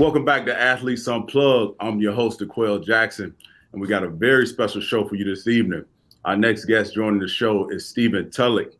[0.00, 1.76] Welcome back to Athletes Unplugged.
[1.78, 3.34] I'm your host, D'Qwell Jackson,
[3.72, 5.84] and we got a very special show for you this evening.
[6.24, 8.72] Our next guest joining the show is Stephen Tulloch,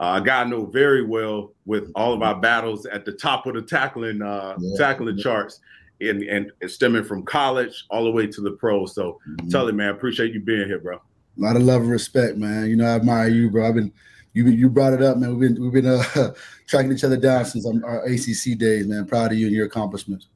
[0.00, 3.46] uh, a guy I know very well with all of our battles at the top
[3.46, 4.76] of the tackling uh, yeah.
[4.76, 5.60] tackling charts,
[6.00, 8.92] and, and stemming from college all the way to the pros.
[8.92, 9.48] So, mm-hmm.
[9.48, 10.96] Tulloch, man, appreciate you being here, bro.
[10.96, 11.00] A
[11.36, 12.68] lot of love and respect, man.
[12.68, 13.68] You know, I admire you, bro.
[13.68, 13.92] I've been
[14.32, 15.38] you you brought it up, man.
[15.38, 16.32] We've been we've been uh,
[16.66, 19.06] tracking each other down since our ACC days, man.
[19.06, 20.26] Proud of you and your accomplishments.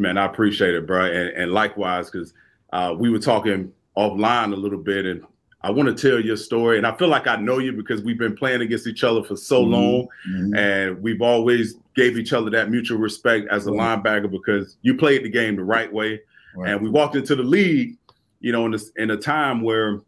[0.00, 1.04] Man, I appreciate it, bro.
[1.04, 2.32] And, and likewise, because
[2.72, 5.22] uh, we were talking offline a little bit, and
[5.60, 6.78] I want to tell your story.
[6.78, 9.36] And I feel like I know you because we've been playing against each other for
[9.36, 9.72] so mm-hmm.
[9.72, 10.56] long, mm-hmm.
[10.56, 14.02] and we've always gave each other that mutual respect as a right.
[14.02, 16.22] linebacker because you played the game the right way.
[16.56, 16.70] Right.
[16.70, 17.98] And we walked into the league,
[18.40, 20.00] you know, in, this, in a time where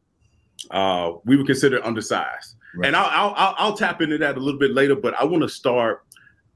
[0.71, 2.57] uh, we were considered undersized.
[2.75, 2.87] Right.
[2.87, 5.51] And I'll, I'll I'll tap into that a little bit later, but I want to
[5.51, 6.07] start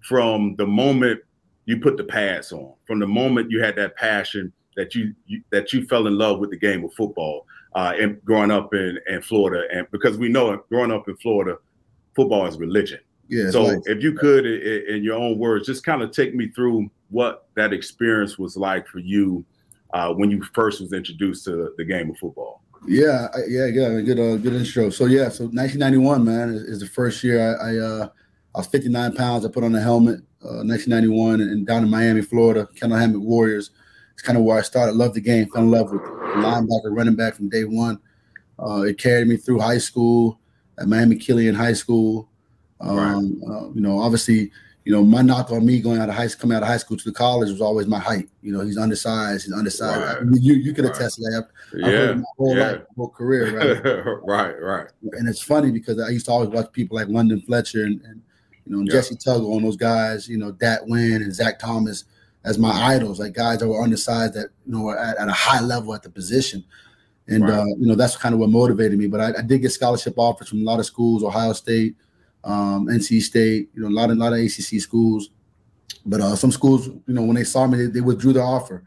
[0.00, 1.20] from the moment
[1.66, 5.42] you put the pads on from the moment you had that passion that you, you
[5.50, 8.98] that you fell in love with the game of football uh, and growing up in,
[9.06, 9.66] in Florida.
[9.72, 11.58] And because we know growing up in Florida,
[12.14, 13.00] football is religion.
[13.28, 13.82] Yeah, so nice.
[13.86, 17.48] if you could, in, in, your own words, just kind of take me through what
[17.56, 19.44] that experience was like for you
[19.92, 22.62] uh, when you first was introduced to the game of football.
[22.86, 24.00] Yeah, yeah, yeah.
[24.00, 24.90] Good, uh, good intro.
[24.90, 28.08] So yeah, so 1991, man, is, is the first year I, I, uh,
[28.56, 29.44] I was 59 pounds.
[29.44, 30.20] I put on the helmet.
[30.40, 33.70] 1991 uh, and down in Miami, Florida, Kendall Hammock Warriors.
[34.14, 34.94] It's kind of where I started.
[34.94, 37.98] Loved the game, fell in love with linebacker, running back from day one.
[38.58, 40.40] Uh, it carried me through high school
[40.78, 42.28] at Miami Killian High School.
[42.80, 42.96] Um,
[43.42, 43.54] right.
[43.54, 44.50] uh, you know, obviously,
[44.84, 46.76] you know, my knock on me going out of high school, coming out of high
[46.78, 48.28] school to the college was always my height.
[48.40, 49.44] You know, he's undersized.
[49.44, 50.00] He's undersized.
[50.00, 50.16] Right.
[50.18, 50.94] I mean, you you can right.
[50.94, 51.48] attest to that.
[51.74, 52.14] I've, yeah.
[52.14, 52.70] my whole yeah.
[52.70, 54.18] life, whole career, right?
[54.22, 54.86] right, right.
[55.12, 58.22] And it's funny because I used to always watch people like London Fletcher and, and
[58.66, 58.92] you know, yeah.
[58.92, 62.04] Jessie Tuggle on those guys, you know, Dat Nguyen and Zach Thomas
[62.44, 65.32] as my idols, like guys that were undersized that, you know, were at, at a
[65.32, 66.64] high level at the position.
[67.28, 67.58] And, right.
[67.58, 69.08] uh, you know, that's kind of what motivated me.
[69.08, 71.96] But I, I, did get scholarship offers from a lot of schools, Ohio State,
[72.44, 75.30] um, NC State, you know, a lot of, a lot of ACC schools.
[76.04, 78.84] But uh, some schools, you know, when they saw me, they, they withdrew the offer.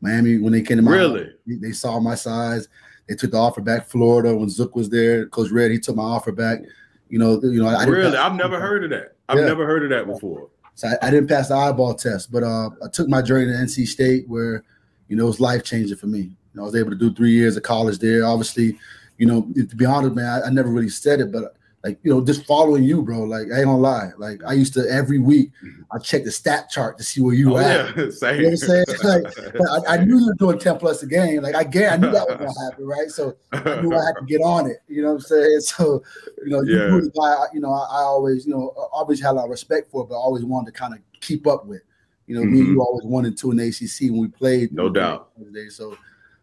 [0.00, 2.68] Miami, when they came to my really, they saw my size.
[3.08, 3.86] They took the offer back.
[3.88, 6.60] Florida, when Zook was there, Coach Red, he took my offer back.
[7.08, 9.11] You know, you know, I really, I've never heard of that.
[9.28, 9.46] I've yeah.
[9.46, 10.48] never heard of that before.
[10.74, 13.58] So I, I, didn't pass the eyeball test, but uh, I took my journey to
[13.58, 14.64] NC State, where
[15.08, 16.20] you know it was life changing for me.
[16.20, 18.24] You know, I was able to do three years of college there.
[18.24, 18.78] Obviously,
[19.18, 22.12] you know, to be honest, man, I, I never really said it, but like you
[22.12, 25.18] know just following you bro like i ain't gonna lie like i used to every
[25.18, 25.82] week mm-hmm.
[25.92, 28.10] i check the stat chart to see where you oh, at yeah.
[28.10, 28.36] Same.
[28.36, 31.42] you know i'm saying like, I, I, knew you were doing 10 plus a game
[31.42, 34.14] like i get i knew that was gonna happen right so i knew i had
[34.18, 36.02] to get on it you know what i'm saying so
[36.44, 36.86] you know you yeah.
[36.86, 39.90] the guy you know I, I, always you know always had a lot of respect
[39.90, 41.82] for but I always wanted to kind of keep up with
[42.26, 42.52] you know mm-hmm.
[42.52, 45.30] me and you always wanted to in the acc when we played no doubt
[45.70, 45.96] so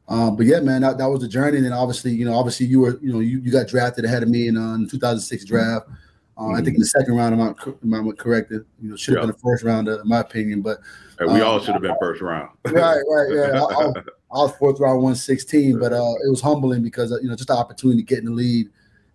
[0.09, 1.57] um, but yeah, man, that, that was the journey.
[1.57, 4.23] And then obviously, you know, obviously you were, you know, you, you got drafted ahead
[4.23, 5.87] of me in, uh, in 2006 draft.
[6.35, 6.55] Uh, mm-hmm.
[6.55, 7.57] I think in the second round, I'm not,
[7.97, 8.65] I'm corrected.
[8.81, 10.63] You know, should have been the first round, in my opinion.
[10.63, 10.79] But
[11.19, 12.49] hey, we um, all should have been first round.
[12.65, 13.61] right, right, yeah.
[13.61, 13.87] I, I,
[14.31, 17.49] I, was fourth round, 116, but uh, it was humbling because uh, you know just
[17.49, 18.69] the opportunity to get in the lead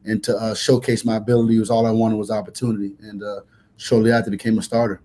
[0.04, 2.94] and to uh, showcase my ability was all I wanted was opportunity.
[3.00, 3.40] And uh,
[3.78, 5.00] shortly after, became a starter.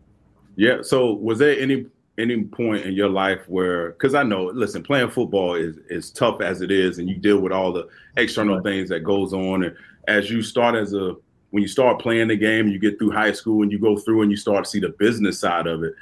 [0.55, 0.81] Yeah.
[0.81, 1.87] So was there any
[2.19, 6.41] any point in your life where because i know listen playing football is is tough
[6.41, 7.87] as it is and you deal with all the
[8.17, 8.63] external right.
[8.63, 9.75] things that goes on and
[10.07, 11.15] as you start as a
[11.51, 14.21] when you start playing the game you get through high school and you go through
[14.21, 15.93] and you start to see the business side of it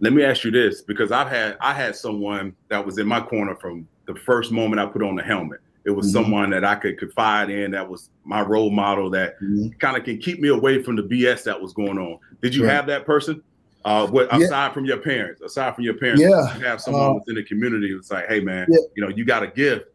[0.00, 3.20] let me ask you this because i've had i had someone that was in my
[3.20, 6.22] corner from the first moment i put on the helmet it was mm-hmm.
[6.22, 9.68] someone that i could confide in that was my role model that mm-hmm.
[9.78, 12.64] kind of can keep me away from the bs that was going on did you
[12.64, 12.72] right.
[12.72, 13.42] have that person
[13.86, 14.72] uh, what aside yeah.
[14.72, 16.58] from your parents, aside from your parents, yeah.
[16.58, 18.80] you have someone uh, within the community who's like, hey man, yeah.
[18.96, 19.86] you know, you got a gift.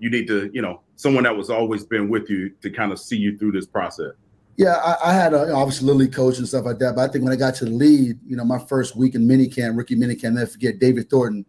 [0.00, 2.98] You need to, you know, someone that was always been with you to kind of
[2.98, 4.12] see you through this process.
[4.56, 7.22] Yeah, I, I had a, obviously Lily coach and stuff like that, but I think
[7.22, 10.32] when I got to the lead, you know, my first week in minicamp, rookie minicamp,
[10.32, 11.46] never forget David Thornton.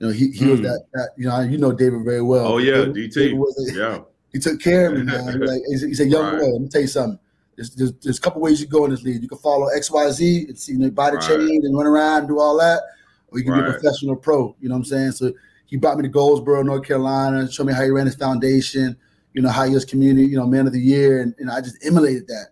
[0.00, 0.50] You know, he, he mm.
[0.50, 0.64] was hmm.
[0.66, 2.46] that, that, you know, you know David very well.
[2.46, 3.14] Oh yeah, David, DT.
[3.14, 3.98] David a, yeah,
[4.34, 5.40] he took care of me, man.
[5.40, 6.40] like he said, young right.
[6.40, 7.18] boy, let me tell you something.
[7.56, 9.22] There's, there's, there's, a couple ways you go in this league.
[9.22, 11.28] You can follow XYZ and see, you know, buy the right.
[11.28, 12.82] chain and run around and do all that,
[13.28, 13.64] or you can right.
[13.64, 14.56] be a professional pro.
[14.60, 15.12] You know what I'm saying?
[15.12, 15.32] So
[15.66, 18.96] he brought me to Goldsboro, North Carolina, showed me how he ran his foundation,
[19.32, 21.22] you know, how he was community, you know, man of the year.
[21.22, 22.48] And, and I just emulated that,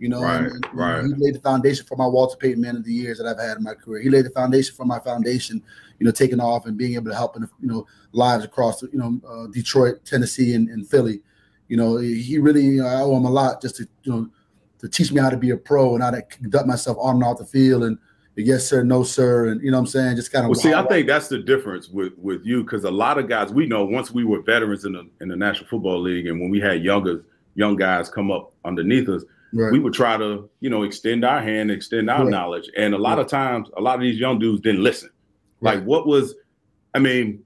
[0.00, 0.22] you know.
[0.22, 1.04] Right, and, and, right.
[1.04, 3.58] He laid the foundation for my Walter Payton man of the years that I've had
[3.58, 4.02] in my career.
[4.02, 5.62] He laid the foundation for my foundation,
[6.00, 8.90] you know, taking off and being able to help in, you know, lives across, you
[8.94, 11.20] know, uh, Detroit, Tennessee, and, and Philly.
[11.68, 14.28] You know, he really, you know, I owe him a lot just to, you know,
[14.84, 17.24] to teach me how to be a pro and how to conduct myself on and
[17.24, 17.96] off the field and
[18.36, 20.50] yes sir, no sir, and you know what I'm saying, just kind of.
[20.50, 23.50] Well, see, I think that's the difference with with you because a lot of guys
[23.50, 26.50] we know once we were veterans in the in the National Football League, and when
[26.50, 29.72] we had younger young guys come up underneath us, right.
[29.72, 32.30] we would try to you know extend our hand, extend our right.
[32.30, 33.24] knowledge, and a lot right.
[33.24, 35.10] of times, a lot of these young dudes didn't listen.
[35.60, 36.34] Like, what was?
[36.92, 37.42] I mean,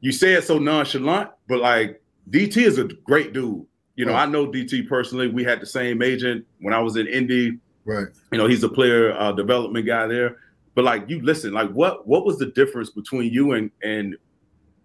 [0.00, 3.64] you say it so nonchalant, but like DT is a great dude.
[4.00, 5.28] You know, I know DT personally.
[5.28, 8.08] We had the same agent when I was in Indy Right.
[8.30, 10.36] You know, he's a player uh, development guy there.
[10.74, 14.16] But like you listen, like what what was the difference between you and and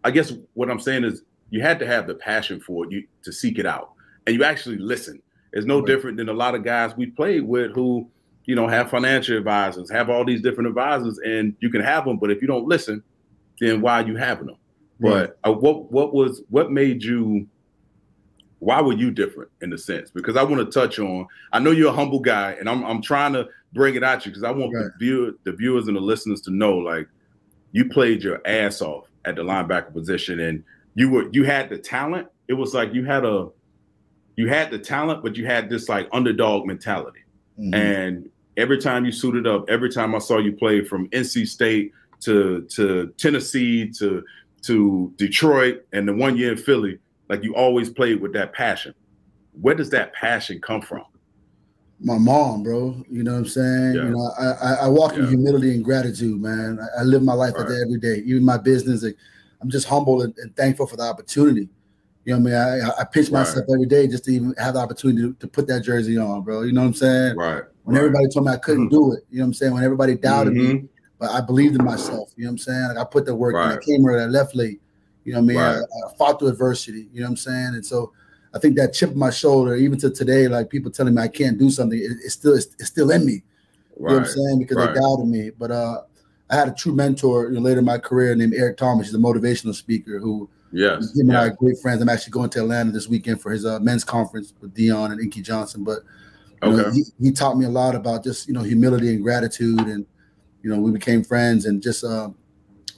[0.03, 1.21] I guess what I'm saying is
[1.51, 3.91] you had to have the passion for it you to seek it out.
[4.25, 5.21] And you actually listen.
[5.53, 5.87] It's no right.
[5.87, 8.09] different than a lot of guys we played with who,
[8.45, 12.17] you know, have financial advisors, have all these different advisors, and you can have them,
[12.17, 13.03] but if you don't listen,
[13.61, 14.57] then why are you having them?
[14.99, 15.29] Right.
[15.43, 17.47] But uh, what what was what made you
[18.59, 20.09] why were you different in a sense?
[20.11, 21.27] Because I want to touch on.
[21.51, 24.31] I know you're a humble guy, and I'm I'm trying to bring it at you
[24.31, 24.85] because I want right.
[24.85, 27.07] the viewer, the viewers and the listeners to know like
[27.71, 30.63] you played your ass off at the linebacker position, and
[30.95, 32.27] you were you had the talent.
[32.47, 33.49] It was like you had a
[34.35, 37.21] you had the talent, but you had this like underdog mentality.
[37.59, 37.73] Mm-hmm.
[37.73, 41.91] And every time you suited up, every time I saw you play from NC State
[42.21, 44.23] to to Tennessee to
[44.63, 46.99] to Detroit and the one year in Philly,
[47.29, 48.93] like you always played with that passion.
[49.59, 51.03] Where does that passion come from?
[51.99, 53.03] My mom, bro.
[53.09, 53.95] You know what I'm saying?
[53.95, 54.03] Yeah.
[54.03, 55.23] You know, I, I, I walk yeah.
[55.23, 56.79] in humility and gratitude, man.
[56.79, 57.63] I, I live my life right.
[57.63, 59.03] every day, even my business.
[59.03, 59.15] Like,
[59.61, 61.69] I'm just humble and, and, thankful for the opportunity.
[62.25, 62.91] You know what I mean?
[62.97, 63.75] I, I pinch myself right.
[63.75, 66.63] every day just to even have the opportunity to, to, put that jersey on, bro.
[66.63, 67.37] You know what I'm saying?
[67.37, 67.63] Right.
[67.83, 68.03] When right.
[68.03, 69.73] everybody told me I couldn't do it, you know what I'm saying?
[69.73, 70.83] When everybody doubted mm-hmm.
[70.83, 70.89] me,
[71.19, 72.31] but I believed in myself.
[72.35, 72.87] You know what I'm saying?
[72.89, 73.77] Like I put the work right.
[73.77, 74.81] I came here, I left late.
[75.25, 75.57] You know what I mean?
[75.57, 75.77] Right.
[75.77, 77.09] I, I, fought through adversity.
[77.11, 77.71] You know what I'm saying?
[77.73, 78.13] And so
[78.53, 81.27] I think that chip on my shoulder, even to today, like people telling me I
[81.27, 83.33] can't do something, it, it's still it's, it's, still in me.
[83.33, 83.41] You
[83.99, 84.11] right.
[84.11, 84.59] know what I'm saying?
[84.59, 84.93] Because right.
[84.93, 85.49] they doubted me.
[85.49, 86.01] But uh,
[86.49, 89.07] I had a true mentor you know, later in my career named Eric Thomas.
[89.07, 92.01] He's a motivational speaker who yes, him and I are great friends.
[92.01, 95.19] I'm actually going to Atlanta this weekend for his uh, men's conference with Dion and
[95.19, 95.83] Inky Johnson.
[95.83, 95.99] But
[96.61, 96.75] okay.
[96.77, 100.05] Know, he, he, taught me a lot about just you know humility and gratitude, and
[100.61, 102.29] you know we became friends and just uh,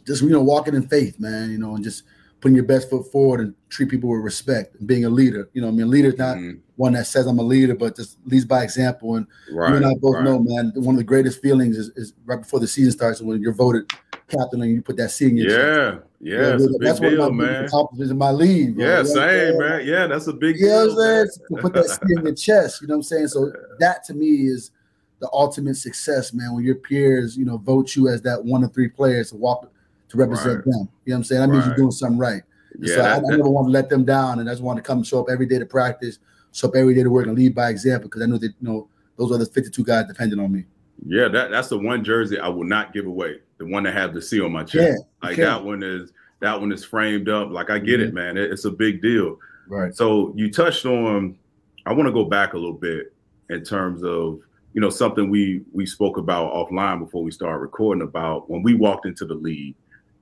[0.05, 1.49] just you know walking in faith, man.
[1.49, 2.03] You know, and just
[2.39, 5.49] putting your best foot forward and treat people with respect and being a leader.
[5.53, 6.59] You know, I mean, a leader's not mm-hmm.
[6.75, 9.15] one that says I'm a leader, but just leads by example.
[9.15, 10.23] And right, you and I both right.
[10.23, 13.41] know, man, one of the greatest feelings is, is, right before the season starts when
[13.41, 13.91] you're voted
[14.27, 16.03] captain and you put that C in your yeah, chest.
[16.19, 17.65] Yeah, yeah, that's, that's one of my man.
[17.65, 18.75] accomplishments in my league.
[18.75, 18.85] Bro.
[18.85, 19.87] Yeah, same, man.
[19.87, 20.95] Yeah, that's a big you deal.
[20.95, 22.81] Know to put that C in your chest.
[22.81, 23.27] You know what I'm saying?
[23.29, 24.71] So that to me is
[25.19, 26.53] the ultimate success, man.
[26.53, 29.71] When your peers, you know, vote you as that one of three players to walk
[30.09, 30.65] to represent right.
[30.65, 30.89] them.
[31.05, 31.41] You know what I'm saying?
[31.41, 31.67] That means right.
[31.67, 32.43] you're doing something right.
[32.79, 34.77] Yeah, so that, I, I, never want to let them down, and I just want
[34.77, 36.19] to come show up every day to practice,
[36.51, 38.67] show up every day to work, and lead by example because I know that you
[38.67, 38.87] know
[39.17, 40.65] those are the 52 guys depending on me.
[41.05, 43.39] Yeah, that, that's the one jersey I will not give away.
[43.57, 45.03] The one that have the C on my chest.
[45.23, 47.49] Yeah, like that one is that one is framed up.
[47.49, 48.09] Like I get mm-hmm.
[48.09, 48.37] it, man.
[48.37, 49.37] It, it's a big deal.
[49.67, 49.95] Right.
[49.95, 51.37] So you touched on.
[51.85, 53.13] I want to go back a little bit
[53.49, 54.39] in terms of
[54.73, 58.75] you know something we we spoke about offline before we started recording about when we
[58.75, 59.75] walked into the league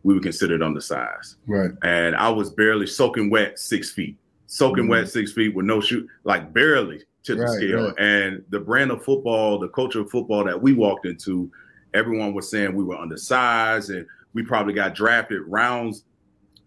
[0.06, 1.38] we were considered undersized.
[1.48, 1.72] Right.
[1.84, 4.16] And I was barely soaking wet six feet,
[4.46, 4.92] soaking mm-hmm.
[4.92, 7.88] wet six feet with no shoe, like barely to the scale.
[7.88, 8.00] Right.
[8.00, 11.52] And the brand of football, the culture of football that we walked into,
[11.96, 16.04] everyone was saying we were undersized and we probably got drafted rounds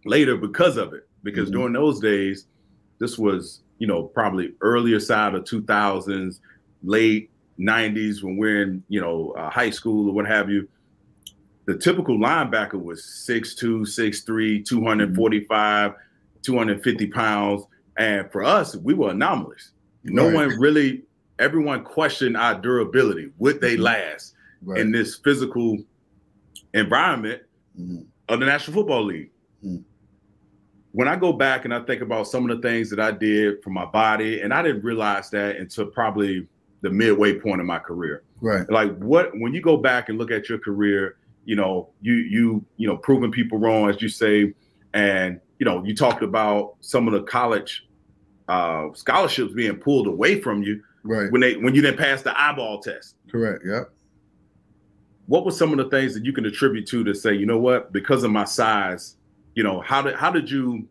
[0.04, 1.09] later because of it.
[1.23, 1.59] Because mm-hmm.
[1.59, 2.47] during those days,
[2.99, 6.40] this was, you know, probably earlier side of 2000s,
[6.83, 7.30] late
[7.61, 10.68] 90s when we're in, you know, uh, high school or what have you
[11.68, 15.92] the typical linebacker was 6'2, 6'3, 245,
[16.40, 17.64] 250 pounds.
[17.98, 19.72] And for us, we were anomalies.
[20.02, 20.34] No right.
[20.34, 21.02] one really,
[21.38, 23.32] everyone questioned our durability.
[23.37, 23.82] Would they mm-hmm.
[23.82, 24.32] last
[24.62, 24.80] right.
[24.80, 25.76] in this physical
[26.72, 27.42] environment
[27.78, 28.00] mm-hmm.
[28.30, 29.30] of the National Football League?
[29.62, 29.82] Mm-hmm.
[30.92, 33.62] When I go back and I think about some of the things that I did
[33.62, 36.48] for my body, and I didn't realize that until probably
[36.80, 38.22] the midway point of my career.
[38.40, 38.68] Right.
[38.70, 41.17] Like what when you go back and look at your career
[41.49, 44.52] you know, you you you know, proving people wrong, as you say,
[44.93, 47.88] and you know, you talked about some of the college
[48.49, 51.33] uh, scholarships being pulled away from you, right?
[51.33, 53.64] When they when you didn't pass the eyeball test, correct?
[53.67, 53.85] Yeah.
[55.25, 57.59] What were some of the things that you can attribute to to say, you know
[57.59, 59.17] what, because of my size,
[59.55, 60.87] you know, how did how did you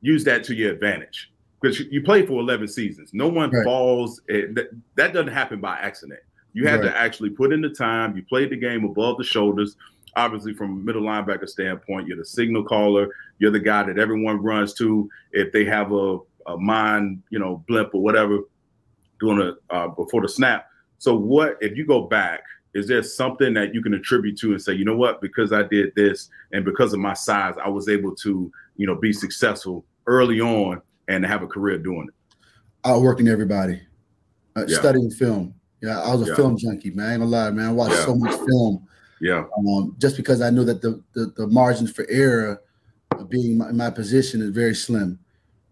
[0.00, 1.32] use that to your advantage?
[1.60, 3.10] Because you, you played for 11 seasons.
[3.14, 3.64] No one right.
[3.64, 4.20] falls.
[4.26, 6.20] It, that, that doesn't happen by accident.
[6.56, 6.90] You had right.
[6.90, 8.16] to actually put in the time.
[8.16, 9.76] You played the game above the shoulders.
[10.16, 13.10] Obviously, from a middle linebacker standpoint, you're the signal caller.
[13.38, 17.62] You're the guy that everyone runs to if they have a, a mind, you know,
[17.68, 18.38] blimp or whatever,
[19.20, 20.70] doing it uh, before the snap.
[20.96, 22.40] So, what if you go back?
[22.72, 25.62] is there something that you can attribute to and say, you know what, because I
[25.62, 29.82] did this and because of my size, I was able to, you know, be successful
[30.06, 32.14] early on and have a career doing it?
[32.84, 33.80] Outworking everybody,
[34.56, 34.78] uh, yeah.
[34.78, 35.54] studying film.
[35.82, 36.36] Yeah, I was a yeah.
[36.36, 37.06] film junkie, man.
[37.06, 37.68] I ain't gonna lie, man.
[37.68, 38.04] I watched yeah.
[38.04, 38.86] so much film.
[39.20, 39.44] Yeah.
[39.58, 42.62] Um, just because I knew that the, the, the margins for error
[43.12, 45.18] of being my, in my position is very slim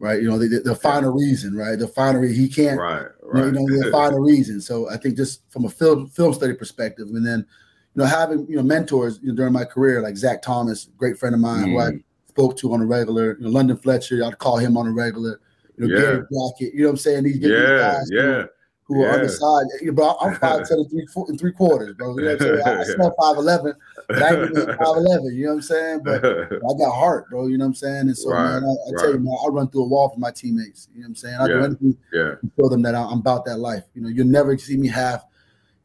[0.04, 0.20] right?
[0.20, 1.78] You know, the, the final reason, right?
[1.78, 3.06] The final reason he can't, right?
[3.22, 3.46] Right.
[3.46, 4.60] You know, the final reason.
[4.60, 7.46] So I think just from a film film study perspective, and then
[7.94, 11.18] you know having you know mentors you know, during my career like Zach Thomas, great
[11.18, 11.72] friend of mine mm.
[11.72, 12.04] who I mm.
[12.28, 13.36] spoke to on a regular.
[13.38, 15.40] You know, London Fletcher, I'd call him on a regular.
[15.76, 16.00] You know, yeah.
[16.02, 17.24] Gary Brackett, you know what I'm saying?
[17.24, 18.44] These, yeah, guys yeah
[18.86, 19.06] who yeah.
[19.06, 19.70] are undersized.
[19.80, 22.16] You know, bro, I'm five ten and three, and three quarters, bro.
[22.18, 22.62] You know what I'm saying?
[22.66, 23.74] I, I smell five eleven,
[24.08, 25.34] but I ain't five eleven.
[25.34, 26.00] You know what I'm saying?
[26.04, 27.46] But I got heart, bro.
[27.46, 28.00] You know what I'm saying?
[28.00, 28.98] And so, right, man, I, I right.
[28.98, 30.88] tell you, man, I run through a wall for my teammates.
[30.94, 31.36] You know what I'm saying?
[31.36, 31.54] I yeah.
[31.54, 32.22] do anything yeah.
[32.22, 33.84] to show them that I'm about that life.
[33.94, 35.24] You know, you'll never see me half,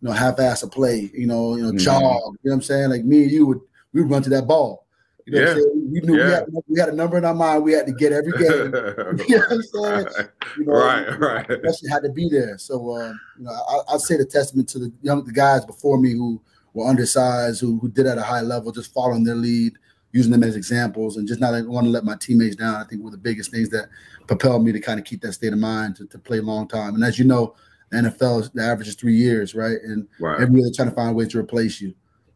[0.01, 1.09] you know, half-ass a play.
[1.13, 1.77] You know, you know, mm-hmm.
[1.77, 2.01] jog.
[2.01, 2.89] You know what I'm saying?
[2.89, 3.61] Like me and you would
[3.93, 4.85] we would run to that ball.
[5.29, 5.63] You know yeah.
[5.91, 6.25] We knew yeah.
[6.25, 7.63] we, had, we had a number in our mind.
[7.63, 8.73] We had to get every game.
[9.27, 10.27] you know what I'm saying?
[10.57, 11.49] You know, right, right.
[11.49, 12.57] Especially had to be there.
[12.57, 15.99] So, um, you know, I, I'd say the testament to the young the guys before
[15.99, 16.41] me who
[16.73, 19.73] were undersized, who, who did at a high level, just following their lead,
[20.11, 22.75] using them as examples, and just not want to let my teammates down.
[22.75, 23.89] I think were the biggest things that
[24.27, 26.67] propelled me to kind of keep that state of mind to, to play a long
[26.67, 26.95] time.
[26.95, 27.55] And as you know,
[27.89, 29.77] the NFL, the average is three years, right?
[29.83, 30.41] And right.
[30.41, 31.93] every year they're trying to find ways to replace you.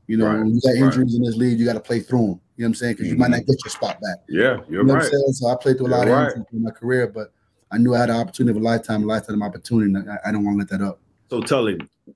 [0.08, 0.40] You know, right.
[0.40, 1.18] when you got injuries right.
[1.18, 2.42] in this league, you got to play through them.
[2.56, 2.94] You know what I'm saying?
[2.94, 3.14] Because mm-hmm.
[3.14, 4.20] you might not get your spot back.
[4.30, 5.12] Yeah, you're you know right.
[5.32, 7.34] So I played through a lot you're of injuries in my career, but
[7.72, 9.94] I knew I had an opportunity of a lifetime, a lifetime opportunity.
[9.94, 11.00] And I, I don't want to let that up.
[11.30, 12.14] So Tully, you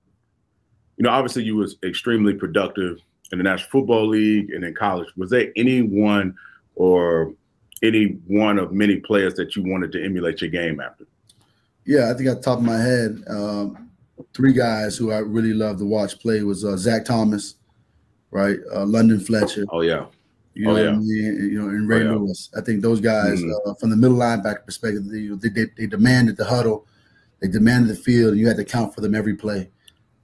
[0.99, 2.99] know, obviously you was extremely productive
[3.31, 5.07] in the National Football League and in college.
[5.17, 6.35] Was there anyone
[6.75, 7.33] or
[7.83, 11.05] any one of many players that you wanted to emulate your game after?
[11.85, 13.89] Yeah, I think at the top of my head, um,
[14.33, 17.55] three guys who I really loved to watch play was uh, Zach Thomas,
[18.31, 18.57] right?
[18.73, 19.65] Uh, London Fletcher.
[19.69, 20.05] Oh yeah.
[20.57, 20.89] You oh, know oh, yeah.
[20.89, 21.49] I mean?
[21.51, 22.11] You know, and Ray oh, yeah.
[22.17, 22.49] Lewis.
[22.57, 23.69] I think those guys, mm-hmm.
[23.69, 26.87] uh, from the middle linebacker perspective, they, they, they, demanded the huddle,
[27.39, 29.69] they demanded the field, and you had to count for them every play.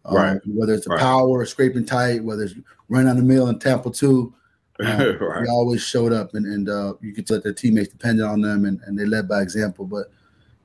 [0.06, 0.42] Um, right.
[0.48, 1.00] Whether it's a right.
[1.00, 2.56] power, scraping tight, whether it's
[2.90, 4.34] running on the mill and Tampa two,
[4.84, 5.44] um, right.
[5.44, 8.66] they always showed up, and, and uh, you could let their teammates depended on them,
[8.66, 9.86] and, and they led by example.
[9.86, 10.08] But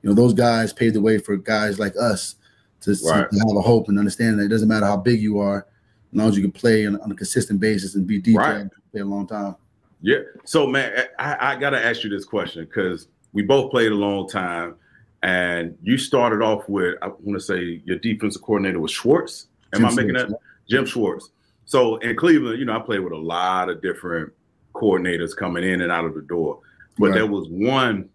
[0.01, 2.35] you know, those guys paved the way for guys like us
[2.81, 3.29] to, right.
[3.29, 5.67] to have a hope and understand that it doesn't matter how big you are,
[6.11, 8.67] as long as you can play on, on a consistent basis and be detailed, right.
[8.91, 9.55] Play a long time.
[10.01, 10.19] Yeah.
[10.45, 13.95] So, man, I, I got to ask you this question because we both played a
[13.95, 14.75] long time,
[15.23, 19.47] and you started off with I want to say your defensive coordinator was Schwartz.
[19.73, 20.39] Am Jim I making Schwartz, that?
[20.69, 21.29] Jim Schwartz.
[21.65, 24.31] So in Cleveland, you know, I played with a lot of different
[24.73, 26.59] coordinators coming in and out of the door,
[26.97, 27.15] but right.
[27.15, 28.09] there was one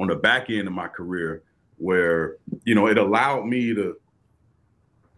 [0.00, 1.42] on the back end of my career
[1.76, 3.96] where you know it allowed me to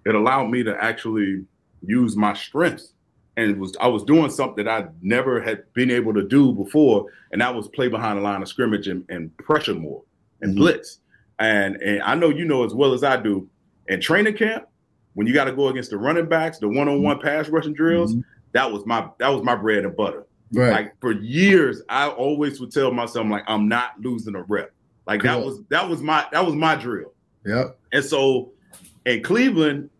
[0.04, 1.44] it allowed me to actually
[1.86, 2.92] use my strengths
[3.36, 7.06] and was I was doing something that I never had been able to do before,
[7.32, 10.02] and that was play behind the line of scrimmage and, and pressure more
[10.40, 10.60] and mm-hmm.
[10.60, 11.00] blitz.
[11.38, 13.48] And and I know you know as well as I do.
[13.88, 14.66] In training camp,
[15.14, 17.26] when you got to go against the running backs, the one-on-one mm-hmm.
[17.26, 18.22] pass rushing drills, mm-hmm.
[18.52, 20.26] that was my that was my bread and butter.
[20.52, 20.70] Right.
[20.70, 24.72] Like for years, I always would tell myself like I'm not losing a rep.
[25.06, 25.30] Like cool.
[25.30, 27.12] that was that was my that was my drill.
[27.44, 27.70] Yeah.
[27.92, 28.52] And so
[29.04, 29.90] in Cleveland,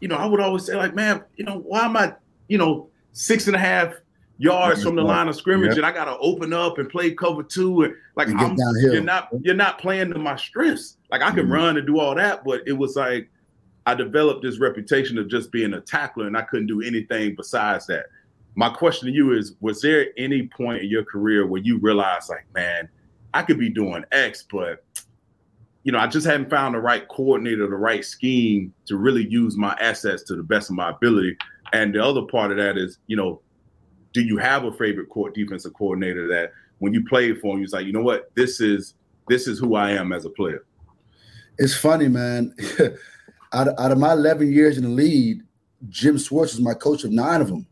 [0.00, 2.14] you know, I would always say, like, man, you know, why am I,
[2.48, 3.94] you know, six and a half
[4.38, 5.78] yards from the line of scrimmage, yep.
[5.78, 9.00] and I got to open up and play cover two, and like and I'm, you're
[9.00, 10.96] not, you're not playing to my strengths.
[11.10, 11.52] Like I can mm-hmm.
[11.52, 13.30] run and do all that, but it was like
[13.86, 17.86] I developed this reputation of just being a tackler, and I couldn't do anything besides
[17.86, 18.06] that.
[18.56, 22.28] My question to you is: Was there any point in your career where you realized,
[22.28, 22.88] like, man,
[23.32, 24.84] I could be doing X, but
[25.84, 29.56] you know, I just hadn't found the right coordinator, the right scheme to really use
[29.56, 31.36] my assets to the best of my ability.
[31.74, 33.40] And the other part of that is, you know,
[34.12, 37.68] do you have a favorite court defensive coordinator that when you played for him, you're
[37.70, 38.94] like, you know what, this is
[39.28, 40.64] this is who I am as a player.
[41.58, 42.54] It's funny, man.
[43.52, 45.42] out, of, out of my 11 years in the lead,
[45.88, 47.66] Jim Schwartz was my coach of nine of them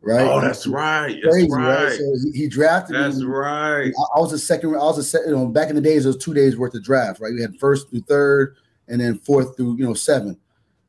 [0.00, 0.26] right?
[0.26, 1.18] Oh, that's right.
[1.22, 1.84] That's Crazy, right.
[1.84, 1.98] right.
[1.98, 3.24] So he, he drafted that's me.
[3.24, 3.92] That's right.
[3.92, 4.74] I, I, was a second.
[4.74, 5.30] I was a second.
[5.30, 7.32] You know, back in the days, it was two days worth of draft, right?
[7.32, 8.56] We had first through third,
[8.86, 10.38] and then fourth through you know seven.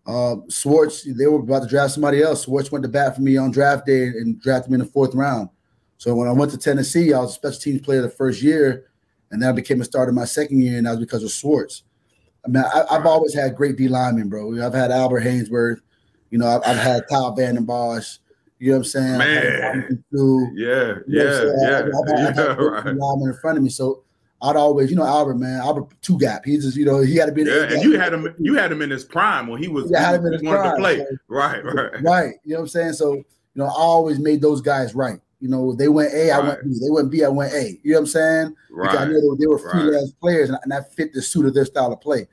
[0.10, 2.46] Uh, Schwartz, they were about to draft somebody else.
[2.46, 5.14] Schwartz went to bat for me on draft day and drafted me in the fourth
[5.14, 5.50] round.
[5.98, 8.90] So when I went to Tennessee, I was a special teams player the first year,
[9.30, 11.84] and then I became a starter my second year, and that was because of Schwartz.
[12.44, 14.66] I mean, I, have always had great D linemen, bro.
[14.66, 15.82] I've had Albert Haynesworth,
[16.32, 18.18] you know, I've, I've had Kyle Vanden Bosch,
[18.58, 19.18] you know what I'm saying?
[19.20, 20.04] Man.
[20.56, 21.68] yeah, yeah, yeah.
[21.68, 22.88] I, I, I, yeah, right.
[22.88, 23.70] in front of me.
[23.70, 24.04] So
[24.42, 26.46] I'd always, you know, Albert, man, Albert two gap.
[26.46, 27.44] He's just, you know, he had to be.
[27.44, 29.92] Yeah, and you had him, you had him in his prime when he was.
[29.92, 30.72] Yeah, had him in his prime.
[30.72, 31.00] To play.
[31.00, 32.34] So, right, right, right.
[32.44, 32.94] You know what I'm saying?
[32.94, 35.20] So, you know, I always made those guys right.
[35.42, 36.40] You know, they went A, right.
[36.40, 36.80] I went B.
[36.82, 37.80] They went B, I went A.
[37.84, 38.56] You know what I'm saying?
[38.72, 38.92] Right.
[38.92, 40.20] Because I knew they, they were freelance right.
[40.20, 42.28] players, and, and that fit the suit of their style of play.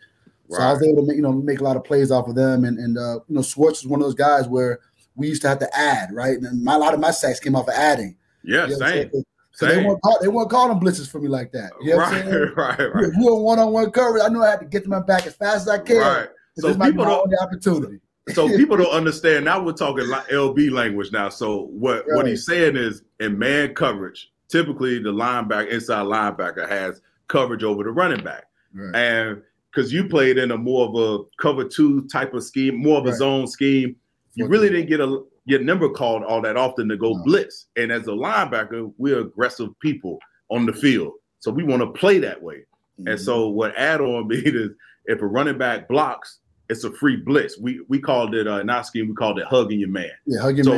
[0.49, 0.69] So right.
[0.69, 2.65] I was able to make, you know make a lot of plays off of them,
[2.65, 4.79] and and uh, you know Schwartz was one of those guys where
[5.17, 7.57] we used to have to add right, and my, a lot of my sacks came
[7.57, 8.17] off of adding.
[8.45, 9.11] Yeah, you know same.
[9.57, 11.73] So they weren't call, they weren't calling blitzes for me like that.
[11.81, 13.05] You know right, right, right.
[13.05, 15.01] If you were one on one coverage, I knew I had to get to my
[15.01, 15.97] back as fast as I can.
[15.97, 16.29] Right.
[16.59, 18.01] So people don't the opportunity.
[18.35, 19.47] so people don't understand.
[19.47, 21.31] Now we're talking like LB language now.
[21.31, 22.17] So what right.
[22.17, 27.83] what he's saying is in man coverage, typically the linebacker, inside linebacker, has coverage over
[27.83, 28.45] the running back,
[28.75, 28.95] right.
[28.95, 29.43] and
[29.75, 33.07] because you played in a more of a cover two type of scheme, more of
[33.07, 33.19] a right.
[33.19, 33.97] zone scheme.
[34.35, 37.23] You really didn't get a get number called all that often to go no.
[37.25, 37.67] blitz.
[37.77, 40.19] And as a linebacker, we're aggressive people
[40.51, 42.65] on the field, so we want to play that way.
[42.99, 43.09] Mm-hmm.
[43.09, 44.71] And so what add on means is
[45.07, 46.39] if a running back blocks,
[46.69, 47.59] it's a free blitz.
[47.59, 50.11] We we called it uh, in our scheme, we called it hugging your man.
[50.27, 50.71] Yeah, hug your so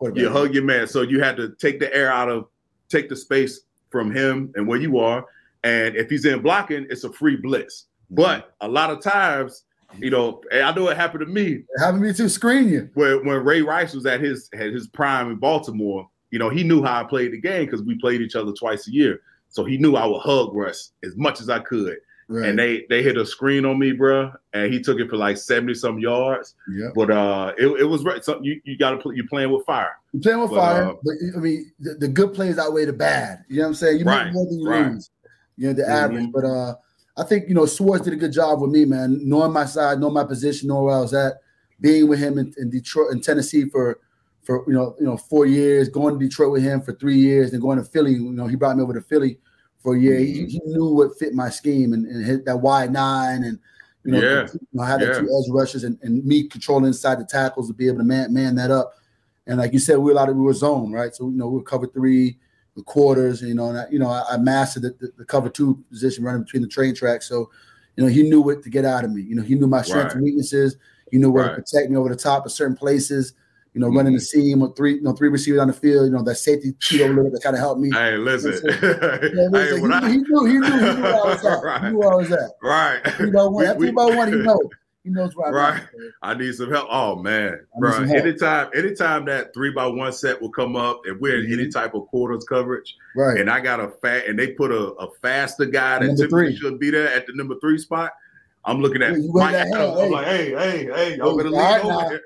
[0.00, 0.16] man.
[0.16, 0.86] You hug your man.
[0.86, 2.46] So you had to take the air out of,
[2.88, 3.60] take the space
[3.90, 5.24] from him and where you are.
[5.64, 7.86] And if he's in blocking, it's a free blitz.
[8.10, 9.64] But a lot of times,
[9.98, 11.46] you know, I know it happened to me.
[11.46, 12.28] It happened to me too.
[12.28, 12.90] Screen you.
[12.94, 16.64] When when Ray Rice was at his at his prime in Baltimore, you know, he
[16.64, 19.20] knew how I played the game because we played each other twice a year.
[19.48, 21.98] So he knew I would hug Russ as much as I could.
[22.28, 22.48] Right.
[22.48, 25.36] And they they hit a screen on me, bro, and he took it for like
[25.36, 26.54] seventy some yards.
[26.70, 26.88] Yeah.
[26.94, 28.24] But uh, it, it was right.
[28.24, 29.16] So you you got to play.
[29.16, 29.98] You're playing with fire.
[30.12, 30.88] You're playing with but, fire.
[30.88, 33.44] Uh, but I mean, the, the, good plays outweigh the bad.
[33.48, 33.98] You know what I'm saying?
[33.98, 34.92] You right, make more than you right.
[34.92, 35.10] lose.
[35.56, 35.92] You know the mm-hmm.
[35.92, 36.32] average.
[36.32, 36.74] But uh,
[37.16, 39.20] I think you know Schwartz did a good job with me, man.
[39.22, 41.34] Knowing my side, knowing my position, knowing where I was at,
[41.80, 44.00] being with him in, in Detroit, in Tennessee for
[44.42, 47.52] for you know you know four years, going to Detroit with him for three years,
[47.52, 48.12] and going to Philly.
[48.12, 49.38] You know he brought me over to Philly
[49.82, 50.18] for a year.
[50.18, 50.46] Mm-hmm.
[50.46, 53.58] He, he, knew what fit my scheme and, and hit that wide nine and
[54.04, 54.48] you know, yeah.
[54.52, 55.08] you know had yeah.
[55.08, 58.04] the two edge rushes and, and me controlling inside the tackles to be able to
[58.04, 58.94] man man that up.
[59.46, 61.14] And like you said, we were a lot of we were zone, right?
[61.14, 62.38] So you know we were cover three
[62.76, 65.48] the quarters, you know, and I, you know, I, I mastered the, the, the, cover
[65.48, 67.28] two position running between the train tracks.
[67.28, 67.50] So,
[67.96, 69.22] you know, he knew what to get out of me.
[69.22, 70.16] You know, he knew my strengths right.
[70.16, 70.76] and weaknesses.
[71.10, 71.56] He knew where right.
[71.56, 73.34] to protect me over the top of certain places.
[73.74, 73.96] You know, mm-hmm.
[73.96, 76.06] running the seam with three, you know, three receivers on the field.
[76.06, 77.90] You know, that safety cheat over there that kind of helped me.
[77.90, 78.54] Hey, listen.
[78.54, 80.10] So, you know, hey, he, I...
[80.10, 81.62] he, knew, he knew, he knew where I was at.
[81.62, 81.82] right.
[81.84, 82.50] He knew where I was at.
[82.62, 83.00] Right.
[83.20, 84.60] You know, when, we, we, one, he know.
[85.04, 85.82] He knows where right.
[86.22, 86.86] I need some help.
[86.88, 88.02] Oh man, bro.
[88.02, 91.60] Anytime, anytime that three by one set will come up, and we're in mm-hmm.
[91.60, 93.40] any type of quarters coverage, right?
[93.40, 96.78] And I got a fat, and they put a, a faster guy that typically should
[96.78, 98.12] be there at the number three spot.
[98.64, 99.56] I'm looking at Mike.
[99.56, 100.08] I'm hey.
[100.08, 102.20] like, hey, hey, hey, y'all better leave right over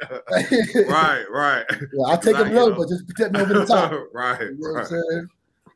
[0.90, 1.64] right, right.
[1.70, 3.92] Yeah, I'll take him low, but just protect me over the top.
[4.12, 5.24] right, you know right.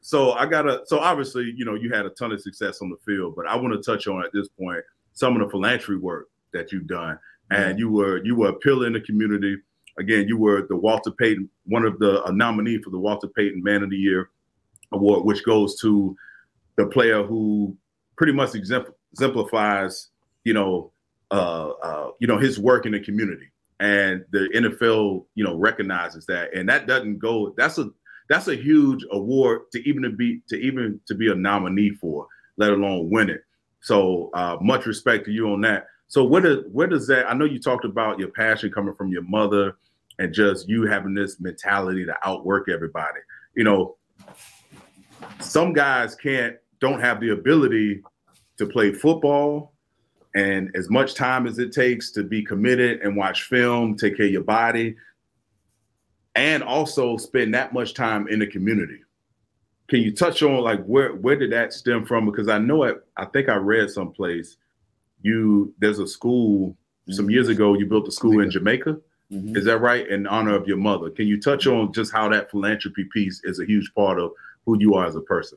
[0.02, 0.82] So I gotta.
[0.84, 3.56] So obviously, you know, you had a ton of success on the field, but I
[3.56, 4.84] want to touch on at this point
[5.14, 7.18] some of the philanthropy work that you've done,
[7.50, 9.56] and you were you were a pillar in the community.
[9.98, 13.62] Again, you were the Walter Payton, one of the a nominee for the Walter Payton
[13.62, 14.30] Man of the Year
[14.92, 16.16] award, which goes to
[16.76, 17.76] the player who
[18.16, 20.08] pretty much exemplifies,
[20.44, 20.92] you know,
[21.30, 26.26] uh, uh, you know, his work in the community, and the NFL, you know, recognizes
[26.26, 27.54] that, and that doesn't go.
[27.56, 27.90] That's a
[28.28, 32.26] that's a huge award to even to be to even to be a nominee for,
[32.56, 33.42] let alone win it.
[33.82, 35.86] So uh, much respect to you on that.
[36.10, 37.30] So where does where does that?
[37.30, 39.76] I know you talked about your passion coming from your mother
[40.18, 43.20] and just you having this mentality to outwork everybody.
[43.54, 43.96] You know,
[45.38, 48.02] some guys can't don't have the ability
[48.58, 49.72] to play football
[50.34, 54.26] and as much time as it takes to be committed and watch film, take care
[54.26, 54.96] of your body,
[56.34, 58.98] and also spend that much time in the community.
[59.86, 62.26] Can you touch on like where where did that stem from?
[62.26, 64.56] Because I know it, I think I read someplace
[65.22, 66.76] you there's a school
[67.10, 67.32] some mm-hmm.
[67.32, 68.98] years ago you built a school in Jamaica.
[69.32, 69.56] Mm-hmm.
[69.56, 70.08] Is that right?
[70.08, 71.10] In honor of your mother.
[71.10, 74.32] Can you touch on just how that philanthropy piece is a huge part of
[74.66, 75.56] who you are as a person?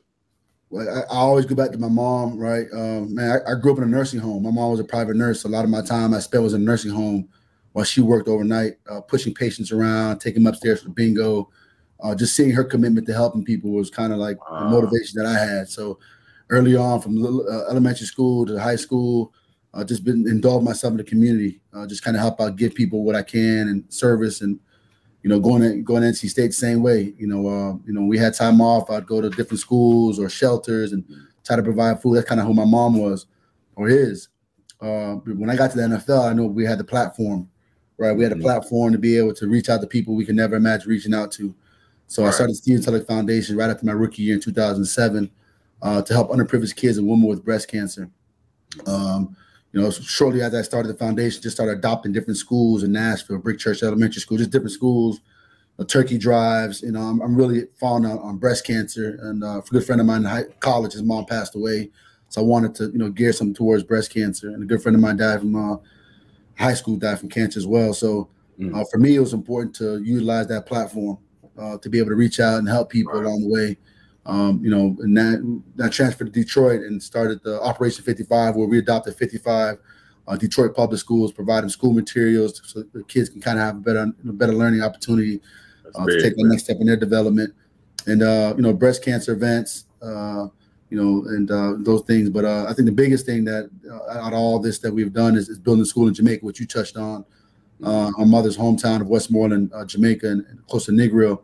[0.70, 2.66] Well, I, I always go back to my mom, right?
[2.72, 4.42] Um, man, I, I, grew up in a nursing home.
[4.42, 5.44] My mom was a private nurse.
[5.44, 7.28] A lot of my time I spent was in a nursing home
[7.72, 11.50] while she worked overnight, uh, pushing patients around, taking them upstairs for bingo.
[12.02, 15.20] Uh, just seeing her commitment to helping people was kind of like uh, the motivation
[15.20, 15.68] that I had.
[15.68, 15.98] So
[16.50, 19.32] early on, from uh, elementary school to high school,
[19.74, 22.74] uh, just been involved myself in the community, uh, just kind of help out, give
[22.74, 24.58] people what I can and service and
[25.22, 27.12] you know going to going to NC State the same way.
[27.18, 28.90] You know, uh, you know we had time off.
[28.90, 31.04] I'd go to different schools or shelters and
[31.44, 32.16] try to provide food.
[32.16, 33.26] That's kind of who my mom was
[33.74, 34.28] or is.
[34.80, 37.48] Uh, when I got to the NFL, I know we had the platform,
[37.96, 38.12] right?
[38.12, 38.44] We had a mm-hmm.
[38.44, 41.32] platform to be able to reach out to people we could never imagine reaching out
[41.32, 41.54] to.
[42.06, 42.28] So right.
[42.28, 45.30] I started Stephen Tulloch Foundation right after my rookie year in 2007
[45.80, 48.10] uh, to help underprivileged kids and women with breast cancer.
[48.86, 49.36] Um,
[49.74, 53.38] you know, shortly after I started the foundation, just started adopting different schools in Nashville,
[53.38, 55.20] Brick Church Elementary School, just different schools,
[55.80, 56.80] uh, turkey drives.
[56.82, 59.18] You know, I'm, I'm really falling on, on, breast cancer.
[59.22, 61.90] And uh, a good friend of mine in high, college, his mom passed away.
[62.28, 64.50] So I wanted to, you know, gear something towards breast cancer.
[64.50, 65.78] And a good friend of mine died from uh,
[66.56, 67.92] high school, died from cancer as well.
[67.92, 68.28] So
[68.60, 68.72] mm.
[68.72, 71.18] Uh, for me, it was important to utilize that platform
[71.58, 73.24] uh, to be able to reach out and help people right.
[73.24, 73.76] along the way.
[74.26, 78.66] Um, you know, and that, that transferred to Detroit and started the Operation 55, where
[78.66, 79.78] we adopted 55
[80.26, 83.80] uh, Detroit public schools, providing school materials so the kids can kind of have a
[83.80, 85.40] better, a better learning opportunity
[85.94, 87.54] uh, big, to take the next step in their development.
[88.06, 90.48] And uh, you know, breast cancer events, uh,
[90.90, 92.30] you know, and uh, those things.
[92.30, 93.70] But uh, I think the biggest thing that
[94.10, 96.60] out of all this that we've done is, is building a school in Jamaica, which
[96.60, 97.24] you touched on,
[97.82, 101.42] our mother's hometown of Westmoreland, Jamaica, and, and close to Negril.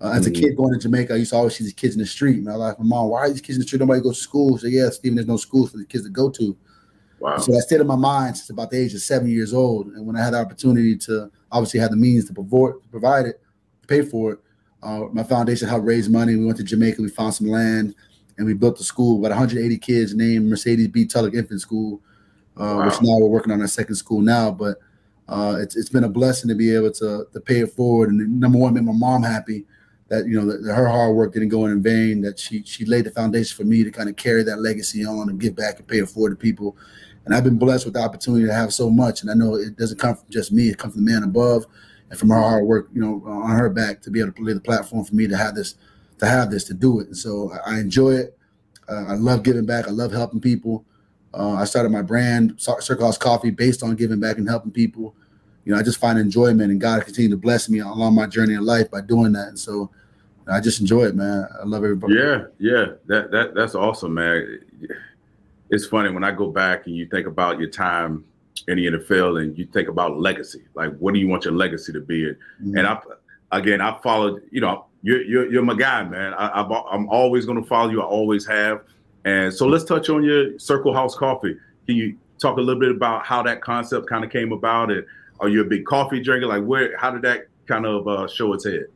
[0.00, 0.36] Uh, as mm-hmm.
[0.36, 2.38] a kid going to Jamaica, I used to always see these kids in the street.
[2.38, 3.80] And I was like, my mom, why are these kids in the street?
[3.80, 4.58] Nobody goes to school.
[4.58, 6.56] So yeah, Stephen, there's no school for the kids to go to.
[7.20, 7.38] Wow.
[7.38, 9.86] So that stayed in my mind since about the age of seven years old.
[9.86, 13.40] And when I had the opportunity to obviously have the means to provide, provide it,
[13.82, 14.38] to pay for it,
[14.82, 16.36] uh, my foundation helped raise money.
[16.36, 17.94] We went to Jamaica, we found some land,
[18.36, 19.18] and we built the school.
[19.18, 21.06] About 180 kids named Mercedes B.
[21.06, 22.02] Tulloch Infant School,
[22.58, 22.84] uh, wow.
[22.84, 24.50] which now we're working on our second school now.
[24.50, 24.76] But
[25.28, 28.10] uh, it's it's been a blessing to be able to to pay it forward.
[28.10, 29.64] And number one, make my mom happy
[30.14, 32.20] that you know that, her hard work didn't go in vain.
[32.22, 35.28] That she she laid the foundation for me to kind of carry that legacy on
[35.28, 36.76] and give back and pay it forward to people.
[37.24, 39.22] And I've been blessed with the opportunity to have so much.
[39.22, 41.66] And I know it doesn't come from just me; it comes from the man above,
[42.10, 44.52] and from her hard work, you know, on her back to be able to lay
[44.52, 45.74] the platform for me to have this,
[46.18, 47.08] to have this, to do it.
[47.08, 48.38] And so I enjoy it.
[48.88, 49.88] Uh, I love giving back.
[49.88, 50.84] I love helping people.
[51.32, 55.16] Uh, I started my brand, Circle House Coffee, based on giving back and helping people
[55.64, 58.54] you know, I just find enjoyment and God continue to bless me along my journey
[58.54, 59.48] in life by doing that.
[59.48, 59.90] And so
[60.48, 61.46] I just enjoy it, man.
[61.60, 62.14] I love everybody.
[62.14, 62.86] Yeah, yeah.
[63.06, 64.60] That that that's awesome, man.
[65.70, 68.24] It's funny when I go back and you think about your time
[68.68, 70.62] in the NFL and you think about legacy.
[70.74, 72.24] Like what do you want your legacy to be?
[72.24, 72.76] Mm-hmm.
[72.76, 73.00] And I
[73.52, 76.34] again I followed, you know, you're you're, you're my guy, man.
[76.34, 78.02] I, I'm always gonna follow you.
[78.02, 78.82] I always have.
[79.24, 81.56] And so let's touch on your Circle House Coffee.
[81.86, 85.06] Can you talk a little bit about how that concept kind of came about and
[85.40, 86.46] are you a big coffee drinker?
[86.46, 86.96] Like, where?
[86.96, 88.86] How did that kind of uh, show its head?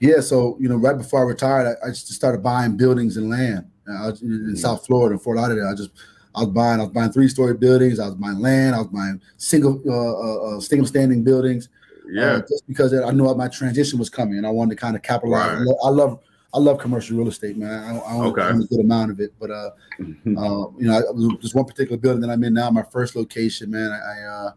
[0.00, 3.30] Yeah, so you know, right before I retired, I, I just started buying buildings and
[3.30, 4.54] land uh, in mm-hmm.
[4.54, 5.68] South Florida, and Fort Lauderdale.
[5.68, 5.90] I just
[6.34, 7.98] I was buying, I was buying three story buildings.
[7.98, 8.74] I was buying land.
[8.74, 11.70] I was buying single, uh, uh, uh single standing buildings.
[12.08, 14.94] Yeah, uh, just because I knew my transition was coming, and I wanted to kind
[14.94, 15.58] of capitalize.
[15.58, 15.76] Right.
[15.82, 16.20] I love,
[16.54, 17.72] I love commercial real estate, man.
[17.72, 18.42] I, I own, okay.
[18.42, 20.38] a good amount of it, but uh, mm-hmm.
[20.38, 21.02] uh, you know, I,
[21.40, 22.70] there's one particular building that I'm in now.
[22.70, 23.90] My first location, man.
[23.90, 24.52] I, I uh,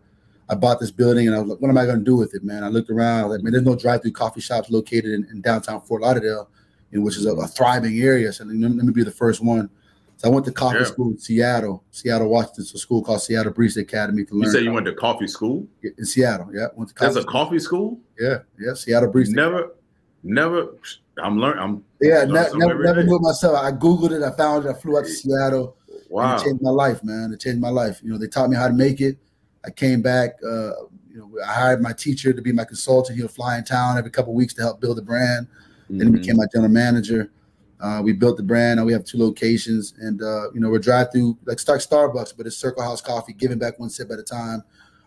[0.49, 2.33] I bought this building and I was like, what am I going to do with
[2.33, 2.63] it, man?
[2.63, 5.41] I looked around, I was like, man, there's no drive-through coffee shops located in, in
[5.41, 6.49] downtown Fort Lauderdale,
[6.91, 8.33] know, which is a, a, thriving area.
[8.33, 9.69] So let me, let me be the first one.
[10.17, 10.85] So I went to coffee yeah.
[10.85, 12.63] school in Seattle, Seattle, Washington.
[12.63, 14.43] It's a school called Seattle Barista Academy to learn.
[14.43, 16.49] You said you went to coffee school in Seattle?
[16.53, 17.31] Yeah, went to coffee There's a school.
[17.31, 17.99] coffee school.
[18.19, 19.35] Yeah, yeah, Seattle Barista.
[19.35, 19.75] Never,
[20.23, 20.75] never.
[21.21, 21.63] I'm learning.
[21.63, 23.63] I'm yeah, ne- never, never knew myself.
[23.63, 24.23] I googled it.
[24.23, 24.69] I found it.
[24.69, 25.77] I flew out to Seattle.
[26.09, 27.31] Wow, it changed my life, man.
[27.31, 28.01] It changed my life.
[28.03, 29.17] You know, they taught me how to make it.
[29.65, 30.37] I came back.
[30.43, 30.71] Uh,
[31.09, 33.17] you know, I hired my teacher to be my consultant.
[33.17, 35.47] He'll fly in town every couple weeks to help build the brand.
[35.83, 35.97] Mm-hmm.
[35.97, 37.31] Then he became my general manager.
[37.79, 38.77] Uh, we built the brand.
[38.77, 42.33] Now we have two locations, and uh, you know we're drive through like start Starbucks,
[42.35, 44.63] but it's Circle House Coffee, giving back one sip at a time.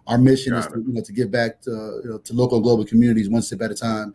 [0.07, 1.71] Our mission Got is to, you know to give back to
[2.03, 4.15] you know, to local and global communities one sip at a time,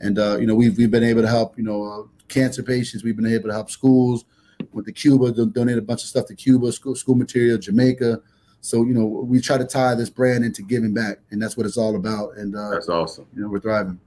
[0.00, 3.02] and uh, you know we've we've been able to help you know uh, cancer patients.
[3.02, 4.24] We've been able to help schools.
[4.72, 8.20] Went to Cuba, donate a bunch of stuff to Cuba, school, school material, Jamaica.
[8.66, 11.66] So you know, we try to tie this brand into giving back, and that's what
[11.66, 12.36] it's all about.
[12.36, 13.28] And uh, that's awesome.
[13.32, 14.00] You know, we're thriving.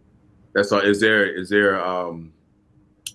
[0.53, 0.81] That's all.
[0.81, 2.33] Is there is there um,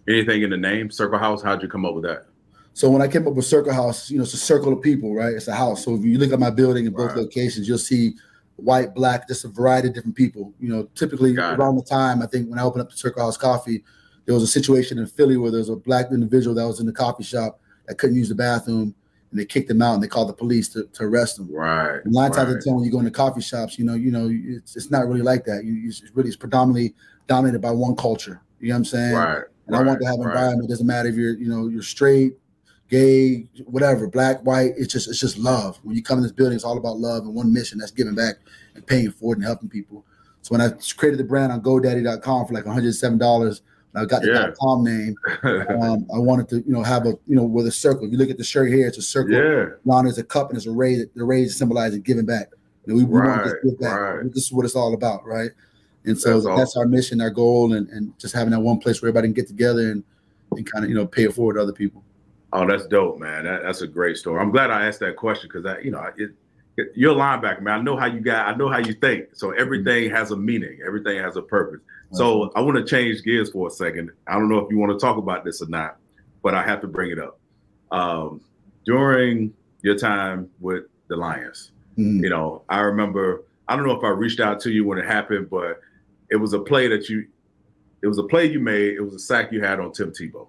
[0.09, 1.43] anything in the name Circle House?
[1.43, 2.25] How'd you come up with that?
[2.73, 5.15] So when I came up with Circle House, you know, it's a circle of people,
[5.15, 5.35] right?
[5.35, 5.85] It's a house.
[5.85, 7.19] So if you look at my building in both right.
[7.19, 8.15] locations, you'll see
[8.57, 10.55] white, black, just a variety of different people.
[10.59, 11.85] You know, typically Got around it.
[11.85, 13.85] the time I think when I opened up the Circle House Coffee,
[14.25, 16.87] there was a situation in Philly where there was a black individual that was in
[16.87, 18.95] the coffee shop that couldn't use the bathroom
[19.35, 21.53] and they kicked him out and they called the police to, to arrest him.
[21.53, 21.97] Right.
[22.05, 22.37] And nine right.
[22.37, 24.77] times out of ten, when you go into coffee shops, you know, you know, it's,
[24.77, 25.65] it's not really like that.
[25.65, 26.95] You, it's really it's predominantly
[27.27, 28.41] dominated by one culture.
[28.61, 29.15] You know what I'm saying?
[29.15, 29.43] Right.
[29.67, 29.83] And right.
[29.83, 30.35] I want to have an right.
[30.37, 30.69] environment.
[30.69, 32.35] It doesn't matter if you're, you know, you're straight,
[32.89, 34.75] gay, whatever, black, white.
[34.77, 35.81] It's just it's just love.
[35.83, 37.79] When you come in this building, it's all about love and one mission.
[37.79, 38.37] That's giving back
[38.77, 40.07] and paying for it and helping people.
[40.43, 43.63] So when I created the brand on GoDaddy.com for like 107 dollars
[43.97, 44.51] I got the yeah.
[44.61, 45.15] .com name.
[45.43, 48.07] Um, I wanted to, you know, have a, you know, with a circle.
[48.07, 49.35] If you look at the shirt here, it's a circle.
[49.35, 49.67] Yeah.
[49.85, 51.07] Ron is a cup and it's a raise.
[51.15, 52.49] The raise symbolizing giving back.
[52.87, 53.99] You know, we, we right, want to give back.
[53.99, 54.35] Right.
[54.35, 55.51] This is what it's all about, right?
[56.05, 59.01] And so that's, that's our mission, our goal, and, and just having that one place
[59.01, 60.05] where everybody can get together and,
[60.53, 62.03] and kind of, you know, pay it forward to other people.
[62.53, 63.45] Oh, that's dope, man.
[63.45, 64.41] That, that's a great story.
[64.41, 66.33] I'm glad I asked that question because I, you know, it,
[66.77, 67.81] it, you're a linebacker, man.
[67.81, 68.47] I know how you got.
[68.47, 69.29] I know how you think.
[69.33, 70.81] So everything has a meaning.
[70.87, 71.81] Everything has a purpose.
[72.15, 74.11] So I want to change gears for a second.
[74.27, 75.97] I don't know if you want to talk about this or not,
[76.43, 77.39] but I have to bring it up.
[77.91, 78.41] Um,
[78.85, 82.23] during your time with the Lions, mm-hmm.
[82.25, 83.45] you know, I remember.
[83.67, 85.81] I don't know if I reached out to you when it happened, but
[86.31, 87.27] it was a play that you.
[88.03, 88.95] It was a play you made.
[88.95, 90.47] It was a sack you had on Tim Tebow.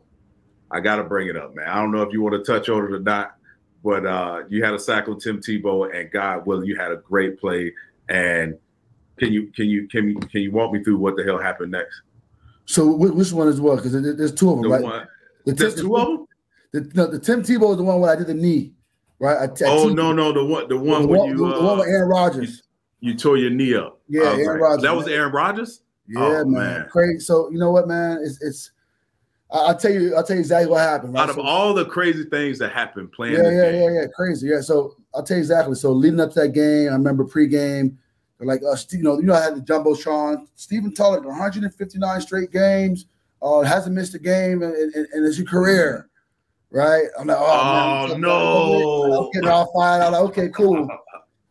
[0.69, 1.67] I got to bring it up, man.
[1.67, 3.37] I don't know if you want to touch on it or not,
[3.81, 6.97] but uh, you had a sack on Tim Tebow, and God willing, you had a
[6.97, 7.71] great play.
[8.09, 8.57] And
[9.17, 11.71] can you can you can you can you walk me through what the hell happened
[11.71, 12.01] next?
[12.65, 13.77] So which one is what?
[13.77, 14.83] Because there's two of them, the right?
[14.83, 15.07] One,
[15.45, 16.27] the there's two of them.
[16.73, 18.73] The, no, the Tim Tebow is the one where I did the knee,
[19.19, 19.37] right?
[19.37, 21.59] I, I oh no, no, the one, the one the where one, you, the, uh,
[21.59, 22.63] the one with Aaron Rodgers.
[22.99, 24.01] You, you, tore your knee up.
[24.09, 24.83] Yeah, oh, Aaron Rodgers.
[24.83, 25.81] That was Aaron Rodgers.
[26.07, 26.51] Yeah, oh, man.
[26.53, 26.89] man.
[26.89, 27.19] Crazy.
[27.19, 28.19] So you know what, man?
[28.23, 28.71] It's it's
[29.51, 31.13] I'll tell you, I'll tell you exactly what happened.
[31.13, 31.23] Right?
[31.23, 33.81] Out of so, all the crazy things that happened playing, yeah, yeah, game.
[33.81, 34.61] yeah, yeah, crazy, yeah.
[34.61, 35.75] So I'll tell you exactly.
[35.75, 37.95] So leading up to that game, I remember pregame,
[38.39, 40.47] like uh, you know, you know, I had the jumbotron.
[40.55, 43.05] Stephen Tulloch, 159 straight games,
[43.41, 46.09] uh, hasn't missed a game in, in, in his career,
[46.69, 47.05] right?
[47.17, 50.03] I'm like, oh, oh man, no, I'm getting all fired.
[50.03, 50.87] I'm like, okay, cool.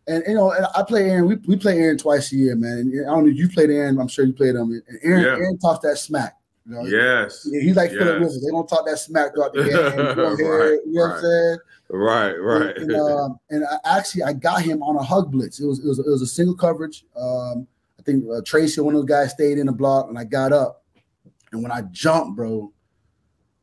[0.06, 1.26] And you know, and I play Aaron.
[1.26, 2.72] We, we play Aaron twice a year, man.
[2.78, 3.30] And I don't know.
[3.30, 3.98] You played Aaron.
[3.98, 4.70] I'm sure you played him.
[4.70, 5.28] And Aaron, yeah.
[5.30, 6.36] Aaron talks that smack.
[6.66, 7.48] You know, yes.
[7.50, 7.98] He's like yes.
[7.98, 8.42] Philip Rivers.
[8.42, 9.74] They don't talk that smack throughout the game.
[9.74, 11.58] right, you know what I'm saying?
[11.94, 12.76] Right, right.
[12.76, 15.60] And, and, um, and I, actually, I got him on a hug blitz.
[15.60, 17.04] It was it was, it was a single coverage.
[17.16, 17.68] Um,
[18.00, 20.52] I think uh, Tracy, one of those guys, stayed in the block, and I got
[20.52, 20.82] up.
[21.52, 22.72] And when I jumped, bro,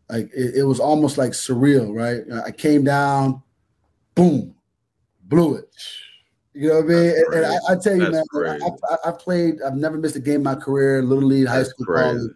[0.10, 2.22] like it, it was almost like surreal, right?
[2.46, 3.44] I came down,
[4.16, 4.56] boom,
[5.26, 5.70] blew it.
[6.54, 7.10] You know what I mean?
[7.10, 9.56] And, and, I, I, tell you, That's man, I, I, I, played.
[9.62, 12.32] I've never missed a game in my career, little league, high school, college.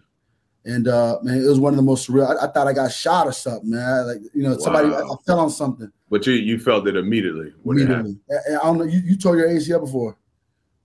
[0.65, 2.27] And uh, man, it was one of the most surreal.
[2.27, 4.07] I, I thought I got shot or something, man.
[4.07, 4.57] Like you know, wow.
[4.57, 5.91] somebody I, I, fell on something.
[6.09, 7.53] But you you felt it immediately.
[7.63, 8.17] Immediately.
[8.31, 8.83] I, I don't know.
[8.83, 10.17] You, you tore your ACL before.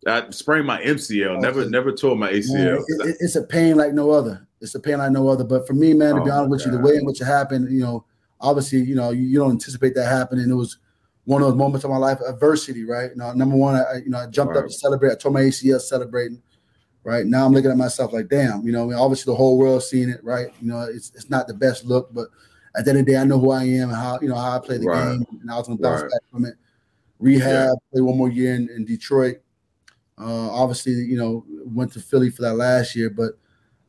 [0.06, 1.30] I sprained my MCL.
[1.30, 1.40] Okay.
[1.40, 2.84] Never never tore my ACL.
[2.88, 4.46] Man, it, it's a pain like no other.
[4.60, 5.44] It's a pain like no other.
[5.44, 6.72] But for me, man, to oh be honest with God.
[6.72, 8.04] you, the way in which it happened, you know,
[8.38, 10.50] obviously, you know, you, you, don't anticipate that happening.
[10.50, 10.76] It was
[11.24, 13.10] one of those moments of my life, adversity, right?
[13.10, 14.64] You know, number one, I, you know, I jumped right.
[14.64, 15.12] up to celebrate.
[15.12, 16.42] I tore my ACL celebrating
[17.04, 17.26] right?
[17.26, 20.22] Now I'm looking at myself like, damn, you know, obviously the whole world seeing it,
[20.22, 20.48] right?
[20.60, 22.28] You know, it's it's not the best look, but
[22.76, 24.36] at the end of the day, I know who I am and how you know
[24.36, 25.12] how I play the right.
[25.12, 26.10] game, and I was gonna bounce right.
[26.10, 26.54] back from it.
[27.18, 27.72] Rehab, yeah.
[27.92, 29.38] play one more year in, in Detroit.
[30.18, 33.32] Uh, obviously, you know, went to Philly for that last year, but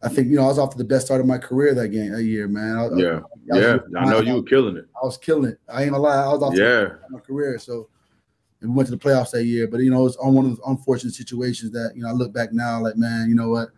[0.02, 1.90] I think you know I was off to the best start of my career that
[1.90, 2.78] game that year, man.
[2.78, 3.20] I, yeah,
[3.54, 4.86] I, I yeah, I know you were killing it.
[5.02, 5.60] I was killing it.
[5.70, 6.90] I ain't gonna lie, I was off yeah.
[7.10, 7.60] my career.
[7.60, 7.90] So
[8.62, 9.68] and we went to the playoffs that year.
[9.68, 12.34] But you know, it's on one of those unfortunate situations that you know I look
[12.34, 13.70] back now, like man, you know what,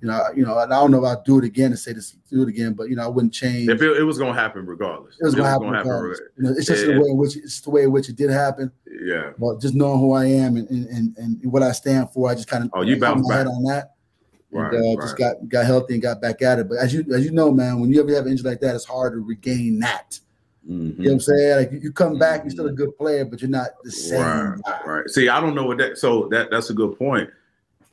[0.00, 2.12] you know, you know, I don't know if I'd do it again and say this,
[2.30, 3.68] do it again, but you know, I wouldn't change.
[3.68, 6.20] If it, it was going to happen regardless, it was going to happen regardless.
[6.36, 6.94] You know, it's just yeah.
[6.94, 8.70] the way in which it's the way in which it did happen.
[8.86, 9.32] Yeah.
[9.38, 12.48] But just knowing who I am and and, and what I stand for, I just
[12.48, 13.94] kind of oh, you bounced back on that.
[14.52, 15.00] Right, and, uh, right.
[15.00, 16.68] just got got healthy and got back at it.
[16.68, 18.74] But as you as you know, man, when you ever have an injury like that,
[18.74, 20.20] it's hard to regain that.
[20.68, 21.00] Mm-hmm.
[21.00, 21.56] You know what I'm saying?
[21.56, 24.20] Like you come back, you're still a good player, but you're not the same.
[24.20, 25.08] Right, right.
[25.08, 25.98] See, I don't know what that.
[25.98, 27.30] So that that's a good point.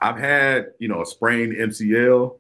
[0.02, 2.36] I've had you know a sprained MCL,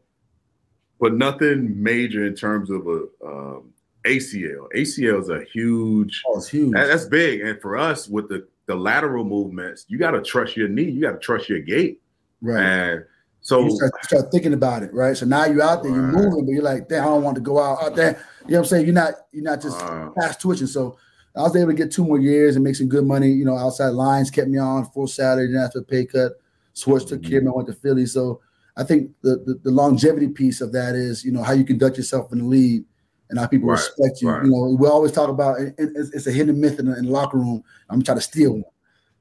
[1.00, 3.74] but nothing major in terms of a um,
[4.06, 4.68] ACL.
[4.76, 6.24] ACL is a huge.
[6.28, 6.74] Oh, it's huge.
[6.74, 10.58] That, that's big, and for us with the the lateral movements, you got to trust
[10.58, 10.90] your knee.
[10.90, 12.02] You got to trust your gait.
[12.42, 12.64] Right.
[12.64, 13.06] And
[13.42, 15.16] so you start, start, thinking about it, right?
[15.18, 15.98] So now you're out there, right.
[15.98, 18.26] you're moving, but you're like, damn, I don't want to go out out there.
[18.46, 18.86] You know what I'm saying?
[18.86, 20.68] You're not you're not just uh, fast twitching.
[20.68, 20.98] So
[21.36, 23.30] I was able to get two more years and make some good money.
[23.30, 26.34] You know, outside lines kept me on full salary, didn't have to pay cut.
[26.74, 27.52] Schwartz took care of me.
[27.52, 28.06] I went to Philly.
[28.06, 28.42] So
[28.76, 31.98] I think the, the, the longevity piece of that is, you know, how you conduct
[31.98, 32.86] yourself in the league
[33.30, 34.30] and how people right, respect you.
[34.30, 34.44] Right.
[34.44, 37.12] You know, we always talk about it's, it's a hidden myth in the, in the
[37.12, 37.64] locker room.
[37.90, 38.64] I'm trying to steal one.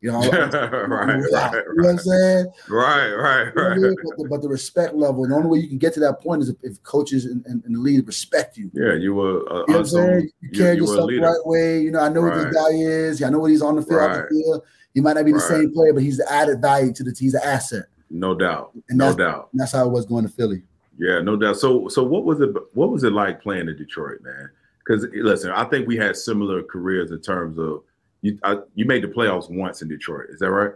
[0.02, 2.46] You know, right, right, you know what I'm saying?
[2.68, 3.76] Right, right, right.
[3.76, 6.00] You know but, the, but, the, respect level, the only way you can get to
[6.00, 8.68] that point is if, if coaches and, and, and, the league respect you.
[8.74, 9.48] Yeah, you were.
[9.48, 10.30] Uh, you know what I'm saying?
[10.40, 11.82] You carry you, yourself the right way.
[11.82, 12.36] You know, I know right.
[12.36, 13.22] what this guy is.
[13.22, 14.00] I know what he's on the field.
[14.00, 14.28] Right.
[14.28, 14.62] The field.
[14.92, 15.48] He might not be the right.
[15.48, 17.26] same player, but he's the added value to the team.
[17.26, 17.84] He's an asset.
[18.10, 18.72] No doubt.
[18.88, 19.50] And no doubt.
[19.54, 20.64] that's how it was going to Philly.
[20.98, 21.58] Yeah, no doubt.
[21.58, 22.50] So, so what was it?
[22.74, 24.50] What was it like playing in Detroit, man?
[24.84, 27.84] Because listen, I think we had similar careers in terms of
[28.22, 30.30] you I, you made the playoffs once in Detroit.
[30.30, 30.72] Is that right?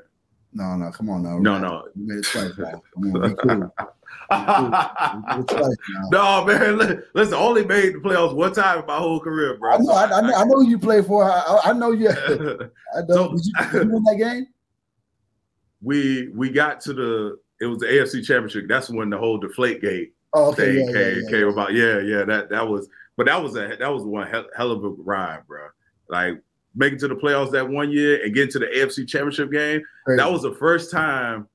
[0.53, 1.39] No, no, come on now.
[1.39, 1.89] No, no.
[1.95, 2.53] You made it twice.
[2.55, 3.73] Come on, be cool.
[6.11, 7.03] no, man.
[7.15, 9.75] Listen, only made the playoffs one time in my whole career, bro.
[9.75, 9.93] I know.
[9.93, 11.25] I, I know, I know you play for.
[11.25, 12.11] I, I know you.
[12.97, 13.35] I know.
[13.35, 14.47] Did, you, did you win that game?
[15.83, 17.39] We we got to the.
[17.61, 18.67] It was the AFC Championship.
[18.67, 20.75] That's when the whole deflate gate Oh, okay.
[20.75, 21.53] Yeah, yeah, came, yeah, came yeah.
[21.53, 21.73] about.
[21.73, 22.25] Yeah, yeah.
[22.25, 25.47] That that was, but that was a that was one hell, hell of a ride,
[25.47, 25.69] bro.
[26.11, 26.43] Like
[26.77, 29.83] making to the playoffs that one year and getting to the AFC Championship game.
[30.05, 30.19] Crazy.
[30.19, 31.49] That was the first time.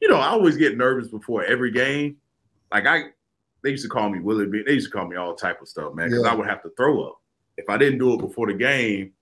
[0.00, 2.16] You know, I always get nervous before every game.
[2.72, 3.04] Like I,
[3.62, 4.62] they used to call me Willie B.
[4.64, 6.30] They used to call me all type of stuff, man, because Yeah.
[6.30, 7.20] I would have to throw up
[7.56, 9.12] if I didn't do it before the game.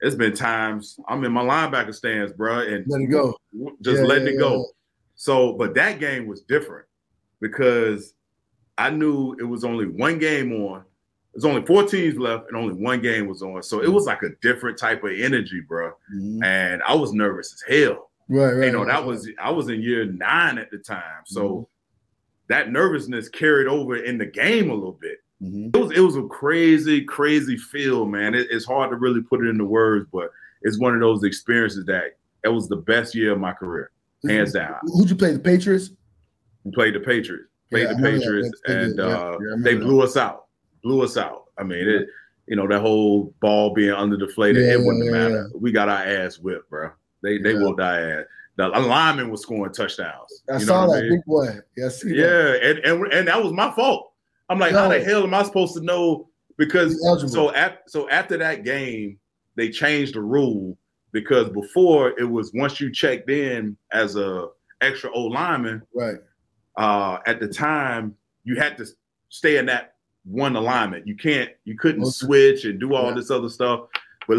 [0.00, 3.36] It's been times I'm in my linebacker stands, bro, and Let it go.
[3.82, 4.66] just Yeah, letting yeah, it go.
[5.14, 6.86] So, but that game was different
[7.40, 8.12] because
[8.76, 10.84] I knew it was only one game on.
[11.36, 13.62] There's only four teams left, and only one game was on.
[13.62, 15.92] So it was like a different type of energy, bro.
[16.14, 16.42] Mhm.
[16.42, 18.10] And I was nervous as hell.
[18.28, 18.66] Right, right.
[18.66, 19.06] you know, right, that right.
[19.06, 21.22] was I was in year nine at the time.
[21.26, 21.62] So Mm-hmm.
[22.48, 25.18] that nervousness carried over in the game a little bit.
[25.42, 25.76] Mhm.
[25.76, 28.34] It was it was a crazy, crazy feel, man.
[28.34, 30.30] It- it's hard to really put it into words, but
[30.62, 33.90] it's one of those experiences that it was the best year of my career,
[34.26, 34.76] hands down.
[34.84, 35.32] Who'd you play?
[35.34, 35.90] The Patriots?
[36.64, 38.02] We played the Patriots, played Yeah, the.
[38.02, 39.84] Patriots, and yeah, uh, yeah, they that.
[39.84, 40.45] blew us out,
[40.86, 41.46] blew us out.
[41.58, 42.06] I mean, it,
[42.46, 45.50] you know, that whole ball being under deflated, Yeah, it wouldn't yeah, matter.
[45.58, 46.90] We got our ass whipped, bro.
[47.22, 47.62] They they Yeah.
[47.62, 48.24] whooped our ass.
[48.56, 50.42] The lineman was scoring touchdowns.
[50.48, 51.10] I You know saw that mean?
[51.16, 51.46] big boy.
[51.76, 52.04] Yeah, that.
[52.04, 54.12] Yeah, and, and and that was my fault.
[54.48, 56.28] I'm like, how the hell am I supposed to know?
[56.56, 59.18] Because so at, so after that game,
[59.56, 60.78] they changed the rule
[61.12, 64.48] because before it was once you checked in as a
[64.80, 66.16] extra old lineman, Right.
[66.78, 68.86] uh, at the time you had to
[69.28, 69.95] stay in that
[70.28, 71.06] one alignment.
[71.06, 72.10] You can't, you couldn't Okay.
[72.10, 73.14] switch and do all Yeah.
[73.14, 73.88] this other stuff.
[74.28, 74.38] But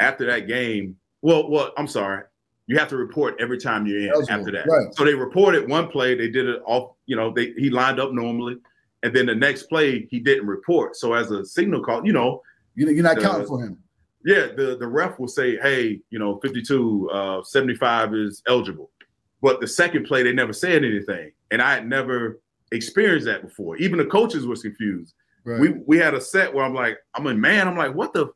[0.00, 2.24] after that game, well, well, I'm sorry,
[2.66, 4.66] you have to report every time you're in Eligible, after that.
[4.66, 4.92] right.
[4.94, 8.12] So they reported one play, they did it off, you know, they he lined up
[8.12, 8.56] normally,
[9.04, 10.96] and then the next play he didn't report.
[10.96, 12.42] So as a signal call, you know,
[12.74, 13.78] You, you're not The- counting for him.
[14.24, 18.90] yeah, the, the ref will say, hey, you know, 52, uh, 75 is eligible.
[19.40, 21.30] But the second play, they never said anything.
[21.52, 22.40] And I had never
[22.72, 23.76] experienced that before.
[23.78, 25.14] Even the coaches was confused.
[25.48, 25.60] Right.
[25.60, 28.30] We we had a set where I'm like, I'm a man, I'm like, what the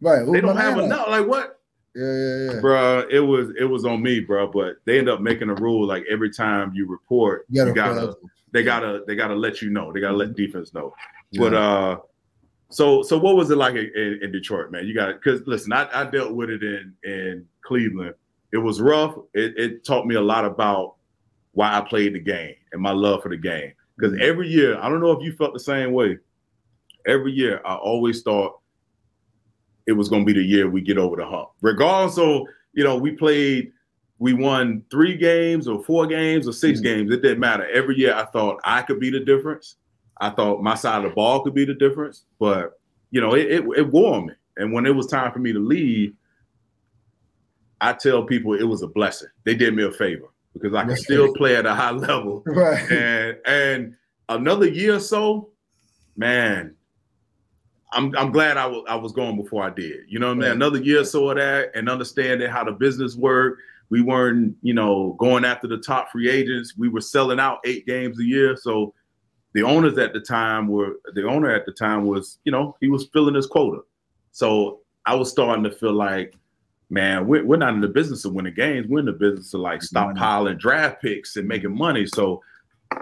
[0.00, 0.24] right.
[0.30, 1.08] they don't have enough.
[1.08, 1.58] Like what?
[1.96, 2.60] Yeah, yeah, yeah.
[2.60, 4.46] Bruh, it was it was on me, bro.
[4.46, 7.74] But they end up making a rule like every time you report, You gotta, you
[7.74, 8.16] gotta
[8.52, 9.92] they gotta they gotta let you know.
[9.92, 10.94] They gotta let defense know.
[11.32, 11.40] Yeah.
[11.40, 11.98] But uh
[12.70, 14.86] so so what was it like in, in Detroit, man?
[14.86, 18.14] You got because listen, I, I dealt with it in in Cleveland.
[18.52, 19.16] It was rough.
[19.34, 20.94] It, it taught me a lot about
[21.54, 23.72] why I played the game and my love for the game.
[23.96, 24.20] Because Mhm.
[24.22, 26.18] every year, I don't know if you felt the same way.
[27.06, 28.58] Every year, I always thought
[29.86, 31.50] it was going to be the year we get over the hump.
[31.60, 32.42] Regardless of
[32.74, 33.70] you know, we played,
[34.18, 36.82] we won three games or four games or 6 Mhm.
[36.82, 37.12] games.
[37.12, 37.68] It didn't matter.
[37.68, 39.76] Every year, I thought I could be the difference.
[40.20, 42.78] I thought my side of the ball could be the difference, but
[43.10, 44.32] you know, it, it, it wore me.
[44.56, 46.14] And when it was time for me to leave,
[47.80, 49.28] I tell people it was a blessing.
[49.44, 50.98] They did me a favor because I could Right.
[50.98, 52.42] still play at a high level.
[52.46, 52.90] Right.
[52.90, 53.96] And and
[54.28, 55.50] another year or so,
[56.16, 56.74] man,
[57.92, 60.00] I'm I'm glad I was I was going before I did.
[60.08, 60.42] You know what I mean?
[60.48, 60.56] Right.
[60.56, 63.60] Another year or so of that and understanding how the business worked.
[63.90, 66.74] We weren't, you know, going after the top free agents.
[66.78, 68.56] We were selling out eight games a year.
[68.56, 68.94] So
[69.52, 72.88] the owners at the time were the owner at the time was, you know, he
[72.88, 73.80] was filling his quota.
[74.30, 76.34] So I was starting to feel like,
[76.88, 78.86] man, we're, we're not in the business of winning games.
[78.88, 82.06] We're in the business of like stockpiling draft picks and making money.
[82.06, 82.42] So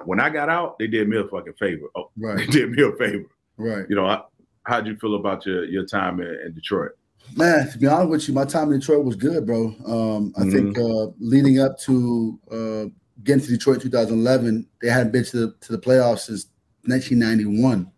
[0.06, 1.86] when I got out, they did me a fucking favor.
[1.94, 2.50] Oh, they Right.
[2.50, 3.26] did me a favor.
[3.58, 3.86] Right.
[3.88, 4.22] You know, I,
[4.64, 6.92] how'd you feel about your, your time in, in Detroit?
[7.36, 9.74] Man, to be honest with you, my time in Detroit was good, bro.
[9.86, 11.10] Um, I think Mm-hmm.
[11.10, 12.84] uh, leading up to uh,
[13.22, 16.46] getting to Detroit 2011, they hadn't been to the to the playoffs since
[16.86, 17.90] 1991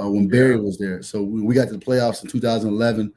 [0.00, 0.60] uh, when Barry Yeah.
[0.60, 1.02] was there.
[1.02, 3.12] So we, we got to the playoffs in 2011.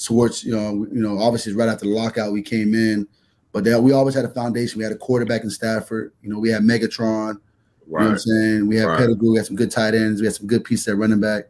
[0.00, 3.06] Schwartz, you know, you know, obviously right after the lockout we came in,
[3.52, 4.78] but that we always had a foundation.
[4.78, 6.12] We had a quarterback in Stafford.
[6.22, 7.34] You know, we had Megatron.
[7.34, 8.66] You know what I'm saying?
[8.68, 8.98] We had Right.
[8.98, 11.44] Pettigrew, we had some good tight ends, we had some good pieces at running back,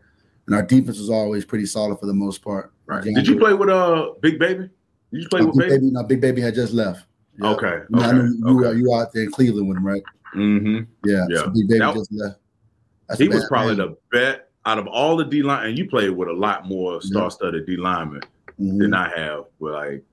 [0.49, 2.73] and our defense was always pretty solid for the most part.
[2.87, 3.05] Right.
[3.05, 4.71] John Did you play with uh Big Baby?
[5.13, 5.81] Did you play uh, with Big Baby?
[5.81, 7.05] baby, no, Big Baby had just left.
[7.39, 7.51] Yeah.
[7.51, 7.83] Okay.
[7.91, 8.17] You know, I Okay.
[8.17, 8.79] you, okay.
[8.79, 10.03] you out there in Cleveland with him, right?
[10.35, 10.79] Mm-hmm.
[11.09, 11.27] Yeah.
[11.29, 11.37] Yeah.
[11.45, 12.39] So Big Baby That- just left.
[13.09, 13.89] That's He was probably man.
[13.89, 17.01] the bet out of all the D line, and you played with a lot more
[17.01, 18.21] star-studded D linemen
[18.61, 18.79] Mhm.
[18.81, 19.45] than I have.
[19.61, 20.05] But like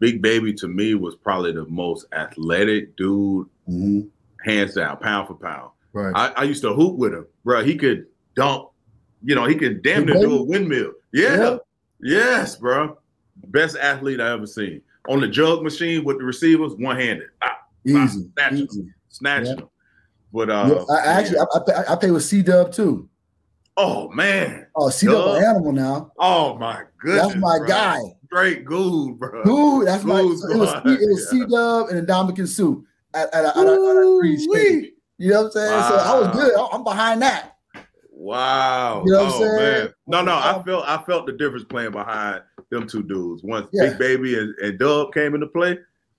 [0.00, 4.08] Big Baby to me was probably the most athletic dude, Mhm.
[4.44, 5.70] hands down, pound for pound.
[5.92, 6.12] Right.
[6.14, 7.62] I, I used to hoop with him, bro.
[7.64, 8.68] He could dunk.
[9.24, 10.92] You know, he could damn near do a windmill.
[11.12, 11.36] Yeah.
[11.36, 11.56] Yeah.
[12.00, 12.98] Yes, bro.
[13.48, 14.82] Best athlete I ever seen.
[15.08, 18.28] On the jug machine with the receivers, one handed, ah, easy.
[18.34, 18.58] Snatch him.
[18.70, 18.86] easy.
[19.08, 19.54] snatching Yeah.
[19.56, 19.68] them.
[20.32, 23.08] But uh, Yeah, I, actually, I, I, I played with C Dub too.
[23.76, 26.12] oh man, Oh, C Dub animal now.
[26.18, 27.68] oh my goodness, That's my bro.
[27.68, 27.98] guy.
[28.26, 29.44] Straight gold, bro.
[29.44, 30.20] Dude, that's my.
[30.20, 31.30] It was it was Yeah.
[31.30, 32.82] C Dub and Ndamukong Suh
[33.14, 34.92] at, at, a, at, a, at a free Ooh-wee.
[35.18, 35.70] You know what I'm saying?
[35.70, 35.88] Wow.
[35.88, 36.68] So I was good.
[36.72, 37.53] I'm behind that.
[38.24, 39.02] Wow.
[39.04, 39.84] You know what oh, I'm saying?
[39.84, 39.94] Man.
[40.06, 43.42] No, no, I felt I felt the difference playing behind them two dudes.
[43.42, 43.90] Once yeah.
[43.90, 45.76] Big Baby and, and Dub came into play,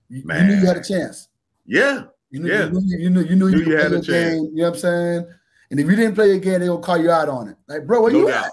[0.08, 0.48] man.
[0.48, 1.28] You knew you had a chance.
[1.66, 2.04] Yeah.
[2.30, 2.66] You knew, yeah.
[2.66, 4.06] you knew you knew you, knew knew you had a chance.
[4.06, 5.26] Game, you know what I'm saying?
[5.72, 7.56] And if you didn't play again, they gonna call you out on it.
[7.66, 8.44] Like, bro, where no you doubt.
[8.44, 8.52] at?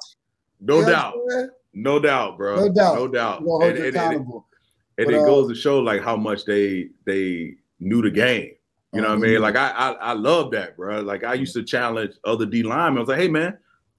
[0.59, 1.13] No you doubt.
[1.75, 2.55] No doubt, bro.
[2.55, 2.95] No doubt.
[2.95, 3.41] No doubt.
[3.41, 4.45] You're hold and, you.
[4.97, 8.53] And, but, it uh, goes to show like how much they they knew the game.
[8.93, 9.41] You know what I um, mean?
[9.41, 11.01] Like I, I I love that, bro.
[11.01, 12.97] Like I used to challenge other D linemen.
[12.97, 13.57] I was like, hey man,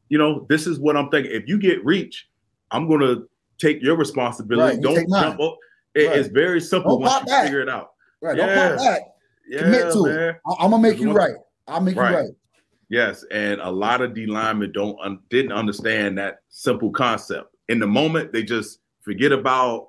[0.09, 1.33] you know, this is what I'm thinking.
[1.33, 2.29] If you get reach,
[2.71, 3.23] I'm gonna
[3.59, 4.77] take your responsibility.
[4.77, 5.59] Right, don't jump up.
[5.95, 6.19] It, right.
[6.19, 7.93] It's very simple don't once you figure it out.
[8.21, 8.37] Right.
[8.37, 8.47] Yeah.
[8.47, 9.03] Don't pop back.
[9.49, 10.19] Yeah, Commit to man.
[10.19, 10.37] it.
[10.59, 11.35] I'm gonna make you right.
[11.67, 12.11] I'll make right.
[12.11, 12.31] you right.
[12.89, 17.55] Yes, and a lot of D linemen don't un- didn't understand that simple concept.
[17.69, 19.89] In the moment, they just forget about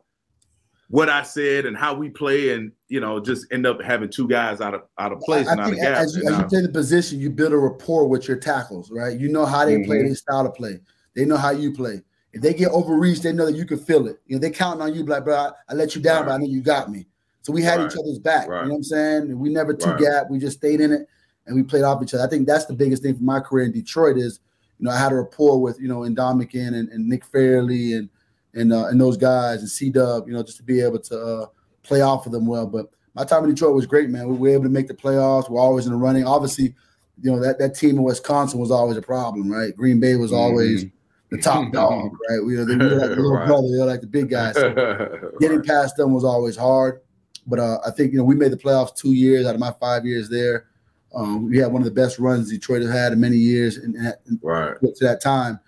[0.90, 4.28] what I said and how we play, and you know, just end up having two
[4.28, 6.04] guys out of out of place I, and out of gas.
[6.06, 9.20] As, you, as you play the position, you build a rapport with your tackles, right?
[9.20, 9.86] You know how they mm-hmm.
[9.86, 10.80] play, their style of play.
[11.16, 12.02] They know how you play.
[12.34, 14.20] If they get overreached, they know that you can feel it.
[14.28, 16.26] You know, they counting on you, like, bro, I, I let you down, right.
[16.26, 17.08] but I know you got me.
[17.44, 17.90] So we had right.
[17.90, 18.48] each other's back.
[18.48, 18.64] Right.
[18.64, 19.40] You know what I'm saying?
[19.40, 20.30] We never two gap.
[20.30, 21.08] We just stayed in it
[21.46, 22.24] and we played off each other.
[22.24, 24.40] I think that's the biggest thing for my career in Detroit is,
[24.80, 28.10] you know, I had a rapport with, you know, Ndamukong and, and Nick Fairley and
[28.56, 31.20] and uh, and those guys and C Dub, you know, just to be able to
[31.20, 31.46] uh,
[31.86, 32.68] play off of them well.
[32.68, 34.28] But my time in Detroit was great, man.
[34.28, 35.50] We were able to make the playoffs.
[35.50, 36.26] We're always in the running.
[36.26, 36.76] Obviously,
[37.22, 39.76] you know that that team in Wisconsin was always a problem, right?
[39.76, 41.36] Green Bay was always mm-hmm.
[41.36, 42.44] the top dog, right?
[42.46, 43.48] We, know, they were like the little right.
[43.48, 44.56] brother, they're like the big guys.
[44.56, 45.68] So getting right.
[45.68, 47.02] past them was always hard.
[47.48, 49.74] But uh, I think you know we made the playoffs two years out of my
[49.80, 50.68] five years there.
[51.14, 53.96] Um, we had one of the best runs Detroit has had in many years, and,
[53.96, 55.60] and right to that time.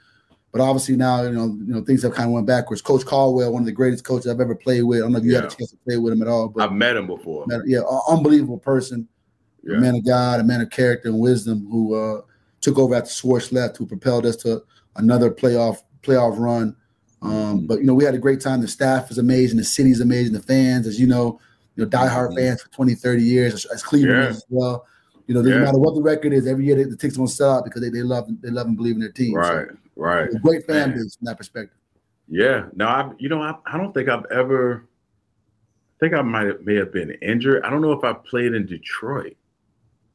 [0.58, 2.82] But obviously now, you know, you know, things have kind of went backwards.
[2.82, 5.00] Coach Caldwell, one of the greatest coaches I've ever played with.
[5.00, 5.42] I don't know if you yeah.
[5.42, 7.46] had a chance to play with him at all, but I've met him before.
[7.46, 9.08] Met, yeah, unbelievable person,
[9.64, 9.78] yeah.
[9.78, 12.22] a man of God, a man of character and wisdom, who uh,
[12.62, 14.64] took over after Schwartz left, who propelled us to
[14.96, 16.76] another playoff playoff run.
[17.22, 17.66] Um, mm-hmm.
[17.68, 18.62] But you know, we had a great time.
[18.62, 21.40] The staff is amazing, the city's amazing, the fans, as you know,
[21.76, 22.38] you know, diehard mm-hmm.
[22.38, 24.30] fans for 20, 30 years, as, as Cleveland yeah.
[24.30, 24.88] as well.
[25.28, 27.66] You know, no matter what the record is, every year the Tickets won't sell out
[27.66, 29.36] because they, they love they love and believe in their team.
[29.36, 30.30] Right, so, right.
[30.42, 31.78] great fan base from that perspective.
[32.30, 32.68] Yeah.
[32.74, 34.88] No, I you know I, I don't think I've ever.
[34.88, 37.66] I think I might have, may have been injured.
[37.66, 39.36] I don't know if I played in Detroit.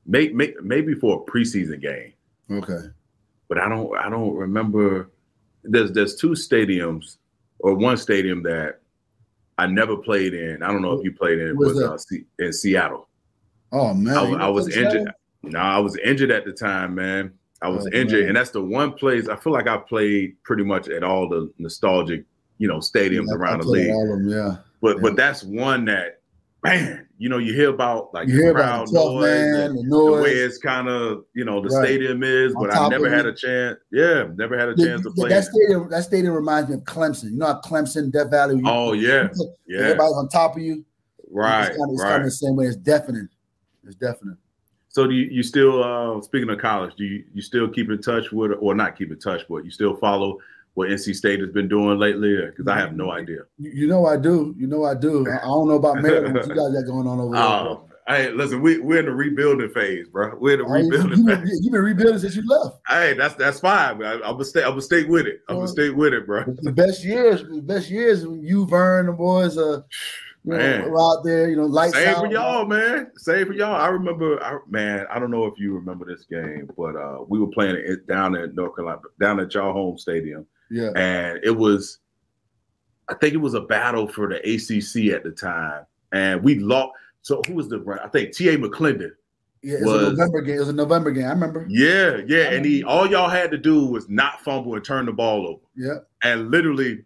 [0.06, 2.12] Maybe, may, maybe for a preseason game.
[2.50, 2.88] Okay.
[3.48, 5.10] But I don't I don't remember.
[5.62, 7.18] There's there's two stadiums
[7.58, 8.80] or one stadium that
[9.58, 10.62] I never played in.
[10.62, 11.56] I don't know if you played in.
[11.58, 13.08] Was, was uh, in Seattle.
[13.72, 15.12] Oh man, I, I was injured.
[15.42, 17.32] No, I was injured at the time, man.
[17.62, 18.28] I was oh, injured, man.
[18.28, 21.52] and that's the one place I feel like I played pretty much at all the
[21.58, 22.24] nostalgic,
[22.58, 23.88] you know, stadiums yeah, around the league.
[23.88, 25.02] Them, yeah, but yeah.
[25.02, 26.20] but that's one that,
[26.64, 30.16] man, you know, you hear about like you hear crowd about noise, man, the, noise,
[30.16, 31.84] the way it's kind of, you know, the right.
[31.86, 32.52] stadium is.
[32.54, 33.78] but I never had a chance.
[33.90, 35.28] Yeah, never had a the, chance to play.
[35.30, 37.30] That stadium, that stadium reminds me of Clemson.
[37.30, 38.56] You know, how Clemson, Death Valley.
[38.56, 39.28] You, oh yeah,
[39.66, 39.80] yeah.
[39.80, 40.84] Everybody's on top of you.
[41.30, 42.10] Right, it's kind of, it's right.
[42.10, 42.66] kind of the same way.
[42.66, 43.28] It's deafening.
[43.84, 44.36] It's definite.
[44.88, 46.94] So do you, you still uh, speaking of college?
[46.96, 49.70] Do you, you still keep in touch with, or not keep in touch, but you
[49.70, 50.38] still follow
[50.74, 52.36] what NC State has been doing lately?
[52.46, 53.40] Because I have no idea.
[53.58, 54.54] You know I do.
[54.58, 55.26] You know I do.
[55.30, 56.34] I don't know about Maryland.
[56.34, 57.42] what you guys got going on over there?
[57.42, 60.36] Oh, hey, listen, we we're in the rebuilding phase, bro.
[60.38, 61.60] We're in the rebuilding you, phase.
[61.62, 62.76] You've been rebuilding since you left.
[62.86, 64.02] Hey, that's that's fine.
[64.02, 64.62] I, am gonna stay.
[64.62, 65.40] I'm gonna stay with it.
[65.48, 66.44] I'm gonna stay with it, bro.
[66.44, 68.24] The best years, the best years.
[68.24, 69.56] you've Vern, the boys.
[69.56, 69.82] Uh,
[70.44, 70.90] you man.
[70.90, 72.26] Know, out there, you know, lights Same out.
[72.26, 73.10] for y'all, man.
[73.16, 73.80] Same for y'all.
[73.80, 75.06] I remember, I, man.
[75.10, 78.36] I don't know if you remember this game, but uh, we were playing it down
[78.36, 80.46] at North Carolina, down at y'all home stadium.
[80.70, 81.98] Yeah, and it was,
[83.08, 86.92] I think it was a battle for the ACC at the time, and we lost.
[87.20, 87.78] So who was the?
[87.80, 88.00] Run?
[88.00, 88.48] I think T.
[88.48, 88.58] A.
[88.58, 89.12] McLendon.
[89.62, 90.56] Yeah, it was, was, a November game.
[90.56, 91.26] It was a November game.
[91.26, 91.66] I remember.
[91.68, 95.12] Yeah, yeah, and he all y'all had to do was not fumble and turn the
[95.12, 95.62] ball over.
[95.76, 97.04] Yeah, and literally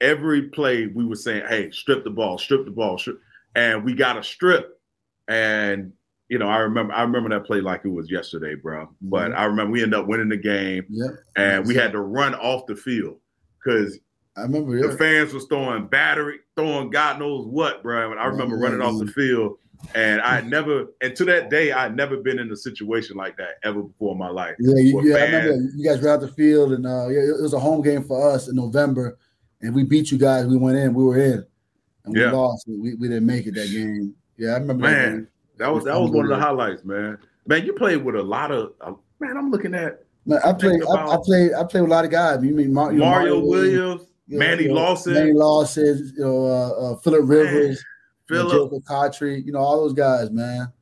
[0.00, 3.20] every play we were saying, "Hey, strip the ball, strip the ball," strip.
[3.54, 4.80] and we got a strip.
[5.28, 5.92] And
[6.28, 8.88] you know, I remember I remember that play like it was yesterday, bro.
[9.02, 9.40] But mm-hmm.
[9.40, 11.08] I remember we ended up winning the game, yeah.
[11.36, 13.18] and we had to run off the field
[13.62, 13.98] because
[14.36, 14.86] I remember yeah.
[14.86, 18.12] the fans was throwing battery, throwing God knows what, bro.
[18.12, 19.58] And I remember running off the field.
[19.94, 23.36] And I never, and to that day, I had never been in a situation like
[23.38, 24.56] that ever before in my life.
[24.58, 27.20] Yeah, you, yeah, fans, I remember you guys ran out the field, and uh, yeah,
[27.20, 29.18] it was a home game for us in November,
[29.62, 30.46] and we beat you guys.
[30.46, 30.94] We went in.
[30.94, 31.44] We were in,
[32.04, 32.32] and we yeah.
[32.32, 32.66] lost.
[32.68, 34.14] We, we didn't make it that game.
[34.36, 34.84] Yeah, I remember.
[34.84, 37.18] Man, that, that was that was one of the highlights, man.
[37.46, 39.36] Man, you played with a lot of uh, man.
[39.36, 40.04] I'm looking at.
[40.26, 40.82] Man, I played.
[40.82, 41.52] I, I, played.
[41.54, 42.42] I played with a lot of guys.
[42.42, 46.24] You mean Mar- Mario, Mario, Williams, you know, Manny you know, Lawson, Manny Lawson, you
[46.24, 47.84] know, uh, uh, Philip Rivers,
[48.28, 50.72] Philip Joe Cotry, you know, all those guys, man.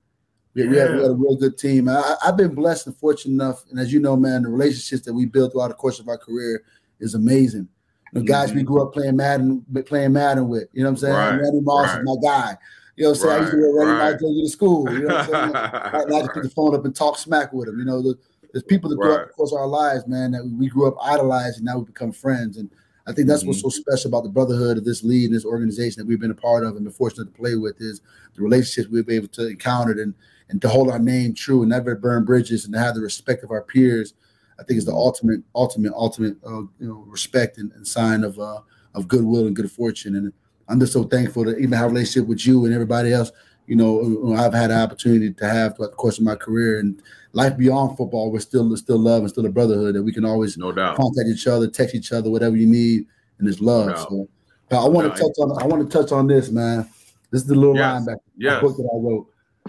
[0.55, 0.71] We, yeah.
[0.71, 1.89] we, had, we had a real good team.
[1.89, 5.15] I, have been blessed and fortunate enough, and as you know, man, the relationships that
[5.15, 6.63] we built throughout the course of our career
[7.01, 7.69] is amazing.
[8.13, 8.59] The guys mm-hmm.
[8.59, 10.69] we grew up playing Madden, playing Madden with.
[10.73, 11.15] You know what I'm saying?
[11.15, 11.41] Right.
[11.41, 11.99] Randy Moss right.
[12.01, 12.57] is my guy.
[12.97, 13.31] You know what I'm saying?
[13.31, 13.37] Right.
[13.37, 14.21] I used to wear Randy right.
[14.21, 14.93] Moss to school.
[14.93, 15.57] You know what I'm saying?
[15.57, 17.79] I, I just put the phone up and talk smack with him.
[17.79, 18.03] You know,
[18.53, 21.65] there's people that grew up across our lives, man, that we grew up idolizing.
[21.65, 22.71] Now we become friends, and
[23.07, 23.49] I think that's mm-hmm.
[23.49, 26.31] what's so special about the brotherhood of this league and this organization that we've been
[26.31, 28.01] a part of and been fortunate to play with is
[28.35, 30.15] the relationships we've been able to encounter and
[30.51, 33.45] and to hold our name true and never burn bridges and to have the respect
[33.45, 34.15] of our peers.
[34.59, 38.39] I think is the ultimate, ultimate, ultimate, uh, you know, respect and, and sign of
[38.39, 38.61] uh,
[38.95, 40.17] of goodwill and good fortune.
[40.17, 40.33] And
[40.69, 43.31] I'm just so thankful to even have a relationship with you and everybody else.
[43.67, 47.01] You know, I've had an opportunity to have throughout the course of my career and
[47.33, 48.33] life beyond football.
[48.33, 51.29] We're still still love and still a brotherhood that we can always no doubt contact
[51.29, 53.05] each other, text each other, whatever you need,
[53.39, 53.89] and it's love.
[53.89, 54.29] No
[54.71, 56.89] so, I want to touch on I want to touch on this, man.
[57.31, 58.07] This is the little yes.
[58.07, 58.61] back yes.
[58.63, 59.27] book that I wrote.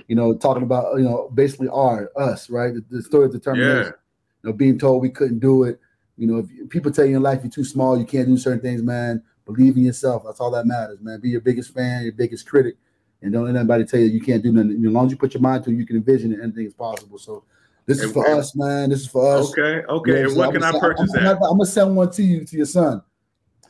[0.07, 2.73] You know, talking about you know basically our us, right?
[2.73, 3.85] The, the story of determination.
[3.85, 3.98] Yeah
[4.43, 5.79] know, being told we couldn't do it.
[6.17, 8.61] You know, if people tell you in life you're too small, you can't do certain
[8.61, 9.23] things, man.
[9.45, 10.23] Believe in yourself.
[10.25, 11.19] That's all that matters, man.
[11.19, 12.75] Be your biggest fan, your biggest critic,
[13.21, 14.85] and don't let anybody tell you you can't do nothing.
[14.85, 16.39] As long as you put your mind to it, you can envision it.
[16.43, 17.17] Anything is possible.
[17.17, 17.43] So
[17.85, 18.91] this is for us, man.
[18.91, 19.49] This is for us.
[19.49, 20.11] Okay, okay.
[20.11, 22.45] You know, and what can I purchase I'm, I'm, I'm, gonna send one to you
[22.45, 23.01] to your son.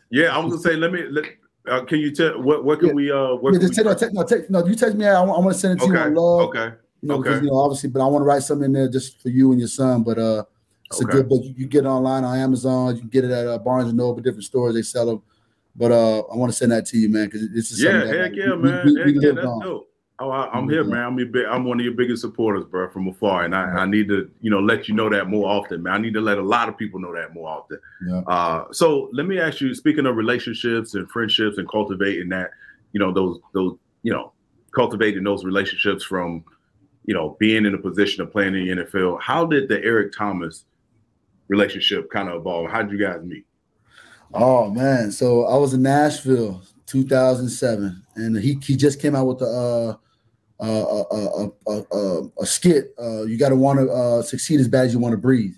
[0.10, 0.76] Yeah, I was gonna say.
[0.76, 1.04] Let me.
[1.04, 1.26] Let,
[1.68, 2.66] uh, can you tell what?
[2.66, 2.94] What can yeah.
[2.96, 3.12] we?
[3.12, 4.66] Uh, what yeah, just no, take, no, take, no.
[4.66, 5.06] You text me.
[5.06, 5.94] I, I want to send it to okay.
[5.94, 6.50] you on love.
[6.50, 6.76] Okay.
[7.02, 7.36] You know, okay.
[7.36, 9.60] You know, obviously, but I want to write something in there just for you and
[9.62, 10.04] your son.
[10.04, 10.44] But uh,
[10.92, 11.10] it's okay.
[11.10, 11.44] a good book.
[11.44, 12.96] You, can get it online on Amazon.
[12.96, 14.74] You can get it at uh, Barnes and Noble, different stores.
[14.74, 15.22] They sell them.
[15.76, 18.36] But uh, I want to send that to you, man, because this is yeah, heck
[18.36, 19.62] yeah, we, man, we, we, heck yeah, that's on.
[19.62, 19.90] dope.
[20.22, 21.02] Oh, I, am here, man.
[21.02, 24.10] I'm big, I'm one of your biggest supporters, bro, from afar, and I, I, need
[24.10, 25.94] to, you know, let you know that more often, man.
[25.94, 27.80] I need to let a lot of people know that more often.
[28.06, 28.20] Yeah.
[28.28, 32.52] Uh, so let me ask you, speaking of relationships and friendships and cultivating that,
[32.92, 34.34] you know, those those, you know,
[34.76, 36.44] cultivating those relationships from,
[37.06, 39.22] you know, being in a position of playing in the NFL.
[39.22, 40.66] How did the Eric Thomas
[41.50, 42.72] relationship kind of evolve?
[42.72, 43.46] How did you guys meet?
[44.34, 49.42] Oh man, so I was in Nashville, 2007, and he he just came out with
[49.42, 52.94] a uh, uh, uh, uh, uh, a skit.
[53.00, 55.56] you got to want to succeed as bad as you want to breathe.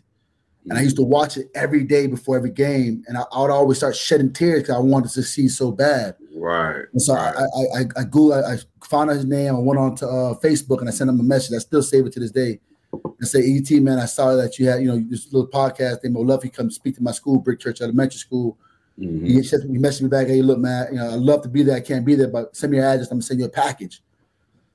[0.69, 3.49] And I used to watch it every day before every game, and I, I would
[3.49, 6.15] always start shedding tears because I wanted to succeed so bad.
[6.35, 6.85] Right.
[6.93, 7.35] And so right.
[7.35, 9.55] I, I, I, I Googled, I, found out his name.
[9.55, 10.05] I went on to
[10.43, 11.55] Facebook and I sent him a message.
[11.55, 12.59] I still save it to this day
[12.93, 16.01] and say, ET, man, I saw that you had, you know, this little podcast.
[16.01, 18.57] They would love you come speak to my school, Brick Church Elementary School.
[18.99, 19.25] Mm-hmm.
[19.25, 21.63] He, said, he messaged me back, hey, look, man, you know, I'd love to be
[21.63, 21.77] there.
[21.77, 23.07] I can't be there, but send me your address.
[23.07, 24.01] I'm gonna send you a package.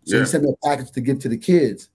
[0.05, 0.23] So yeah.
[0.23, 1.91] he sent me a package to give to the kids.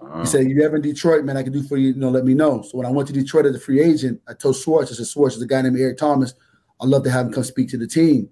[0.00, 0.20] Uh-huh.
[0.20, 2.24] He said, you ever in Detroit, man, I can do for you, you know, let
[2.24, 2.62] me know.
[2.62, 5.06] So when I went to Detroit as a free agent, I told Schwartz, I said,
[5.06, 6.34] Schwartz is a guy named Eric Thomas.
[6.80, 8.30] I'd love to have him come speak to the team.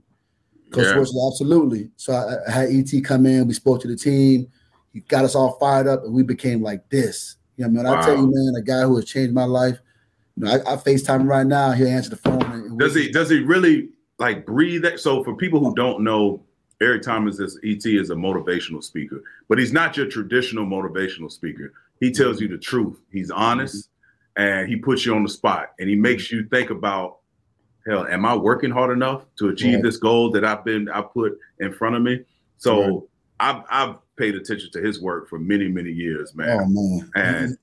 [0.70, 0.92] Coach yeah.
[0.92, 1.90] Schwartz said, absolutely.
[1.96, 4.48] So I, I had ET come in, we spoke to the team.
[4.92, 7.36] He got us all fired up, and we became like this.
[7.56, 8.00] You know, man, wow.
[8.00, 9.78] I tell you, man, a guy who has changed my life.
[10.36, 11.72] You know, I, I FaceTime him right now.
[11.72, 12.78] He'll answer the phone.
[12.78, 13.10] does he?
[13.10, 14.82] Does he really like breathe?
[14.82, 15.00] That?
[15.00, 16.42] So for people who don't know,
[16.80, 21.72] Eric Thomas is ET is a motivational speaker, but he's not your traditional motivational speaker.
[22.00, 23.00] He tells you the truth.
[23.10, 23.90] He's honest,
[24.36, 24.42] mm-hmm.
[24.42, 27.18] and he puts you on the spot, and he makes you think about,
[27.86, 29.82] hell, am I working hard enough to achieve yeah.
[29.82, 32.20] this goal that I've been I put in front of me?
[32.58, 33.02] So right.
[33.40, 36.60] I've I've paid attention to his work for many, many years, man.
[36.60, 37.58] Oh man, and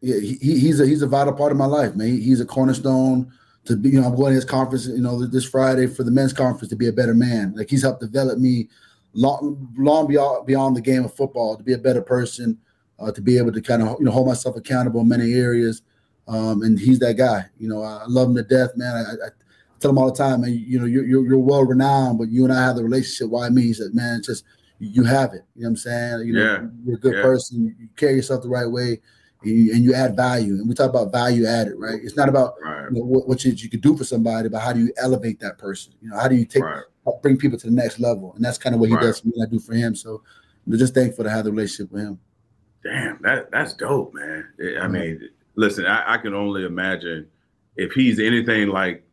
[0.00, 2.08] yeah, he, he's a he's a vital part of my life, man.
[2.08, 3.32] He's a cornerstone
[3.64, 3.90] to be.
[3.90, 6.68] You know, I'm going to his conference, you know, this Friday for the men's conference
[6.70, 7.54] to be a better man.
[7.56, 8.68] Like he's helped develop me
[9.12, 12.58] long, long beyond beyond the game of football to be a better person,
[12.98, 15.82] uh, to be able to kind of you know hold myself accountable in many areas.
[16.28, 17.46] Um, and he's that guy.
[17.58, 18.94] You know, I love him to death, man.
[18.94, 19.30] I, I
[19.80, 20.52] tell him all the time, man.
[20.52, 23.30] You know, you're you're, you're well renowned, but you and I have the relationship.
[23.30, 23.62] Why me?
[23.62, 24.44] He said, man, just
[24.78, 25.42] you have it.
[25.54, 26.28] You know what I'm saying?
[26.28, 26.66] You know, yeah.
[26.84, 27.22] you're a good yeah.
[27.22, 27.76] person.
[27.78, 29.00] You carry yourself the right way,
[29.42, 30.54] and you, and you, add value.
[30.54, 32.00] And we talk about value added, right?
[32.02, 32.86] It's not about right.
[32.90, 35.40] you know, what, what you, you could do for somebody, but how do you elevate
[35.40, 35.94] that person?
[36.00, 36.82] You know, how do you take right.
[37.22, 38.32] bring people to the next level?
[38.34, 39.02] And that's kind of what he right.
[39.02, 39.34] does for me.
[39.42, 39.94] I do for him.
[39.94, 40.22] So
[40.66, 42.20] I'm just thankful to have the relationship with him.
[42.84, 44.48] Damn, that that's dope, man.
[44.80, 47.26] I mean, listen, I, I can only imagine
[47.76, 49.04] if he's anything like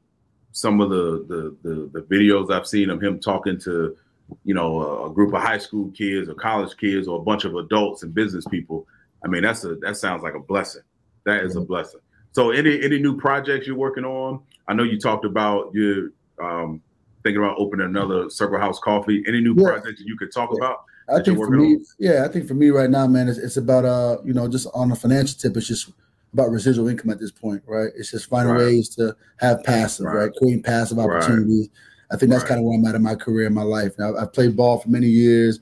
[0.51, 3.97] some of the, the the the videos I've seen of him talking to
[4.43, 7.55] you know, a group of high school kids or college kids or a bunch of
[7.55, 8.87] adults and business people.
[9.23, 10.83] I mean, that's a that sounds like a blessing.
[11.25, 11.99] That is a blessing.
[12.31, 14.41] So, any any new projects you're working on?
[14.67, 16.81] I know you talked about you um,
[17.23, 19.23] thinking about opening another Circle House Coffee.
[19.27, 19.69] Any new yeah.
[19.69, 20.57] projects you could talk yeah.
[20.57, 20.83] about?
[21.07, 21.85] I think for me, on?
[21.99, 24.67] yeah, I think for me right now, man, it's, it's about uh, you know, just
[24.73, 25.91] on a financial tip, it's just
[26.33, 27.89] about residual income at this point, right?
[27.95, 28.65] It's just finding right.
[28.65, 30.15] ways to have passive, right?
[30.15, 30.31] right?
[30.37, 31.69] Creating passive opportunities.
[31.69, 31.79] Right
[32.11, 32.49] I think that's right.
[32.49, 33.93] kind of where I'm at in my career, in my life.
[33.97, 35.59] Now, I've played ball for many years.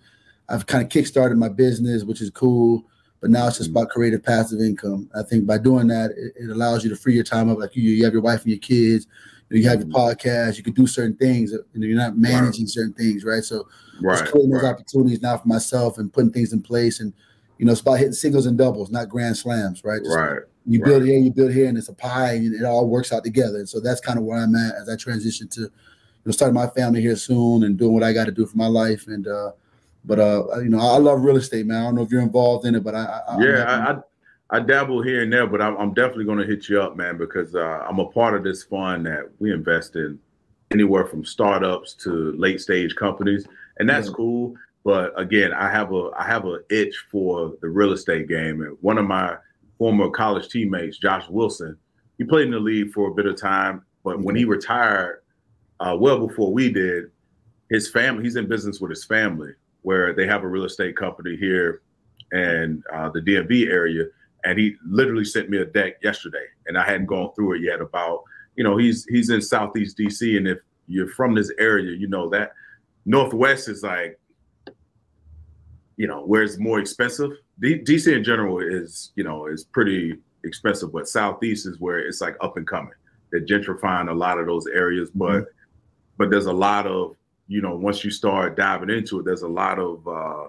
[0.49, 2.85] I've kind of kickstarted my business, which is cool.
[3.21, 5.09] But now it's just about creative passive income.
[5.17, 7.57] I think by doing that, it, it allows you to free your time up.
[7.57, 9.07] Like you, you have your wife and your kids,
[9.49, 9.95] you have your mm-hmm.
[10.27, 11.53] podcast, you can do certain things.
[11.53, 12.69] Know, you're not managing right.
[12.69, 13.43] certain things, right?
[13.43, 13.67] So
[14.01, 16.99] right, it's creating those opportunities now for myself and putting things in place.
[16.99, 17.13] And
[17.57, 20.03] you know, it's about hitting singles and doubles, not grand slams, right?
[20.03, 20.41] Just, right.
[20.65, 23.23] You build here, you build here, and it's a pie, and it all works out
[23.23, 23.57] together.
[23.57, 25.69] And so that's kind of where I'm at as I transition to,
[26.25, 28.67] know, starting my family here soon and doing what I got to do for my
[28.67, 29.07] life.
[29.07, 29.51] And uh,
[30.05, 31.81] but uh, you know, I love real estate, man.
[31.81, 34.59] I don't know if you're involved in it, but I, I yeah, I, I, I
[34.59, 37.55] dabble here and there, but I'm, I'm definitely going to hit you up, man, because
[37.55, 40.19] uh, I'm a part of this fund that we invest in
[40.71, 43.47] anywhere from startups to late stage companies,
[43.79, 44.13] and that's yeah.
[44.13, 44.55] cool.
[44.83, 48.77] But again, I have a I have a itch for the real estate game, and
[48.81, 49.37] one of my
[49.77, 51.77] former college teammates, Josh Wilson,
[52.17, 55.22] he played in the league for a bit of time, but when he retired,
[55.83, 57.11] uh, well before we did,
[57.69, 61.35] his family he's in business with his family where they have a real estate company
[61.35, 61.81] here
[62.31, 64.05] in uh, the DMV area,
[64.45, 67.81] and he literally sent me a deck yesterday, and I hadn't gone through it yet.
[67.81, 68.23] About
[68.55, 72.29] you know he's he's in Southeast DC, and if you're from this area, you know
[72.29, 72.53] that
[73.05, 74.19] Northwest is like
[75.97, 77.31] you know where it's more expensive.
[77.59, 82.21] D- DC in general is you know is pretty expensive, but Southeast is where it's
[82.21, 82.93] like up and coming.
[83.31, 85.49] They're gentrifying a lot of those areas, but mm-hmm.
[86.17, 87.15] But there's a lot of
[87.47, 90.47] you know, once you start diving into it, there's a lot of uh,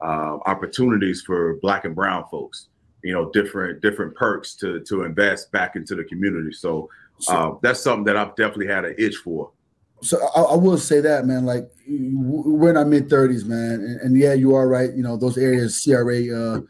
[0.00, 2.68] uh, opportunities for Black and Brown folks.
[3.02, 6.52] You know, different different perks to to invest back into the community.
[6.52, 6.90] So
[7.28, 9.50] uh, that's something that I've definitely had an itch for.
[10.00, 11.44] So I, I will say that, man.
[11.44, 14.92] Like we're in our mid thirties, man, and, and, yeah, you are right.
[14.92, 16.60] You know, those areas, CRA, uh,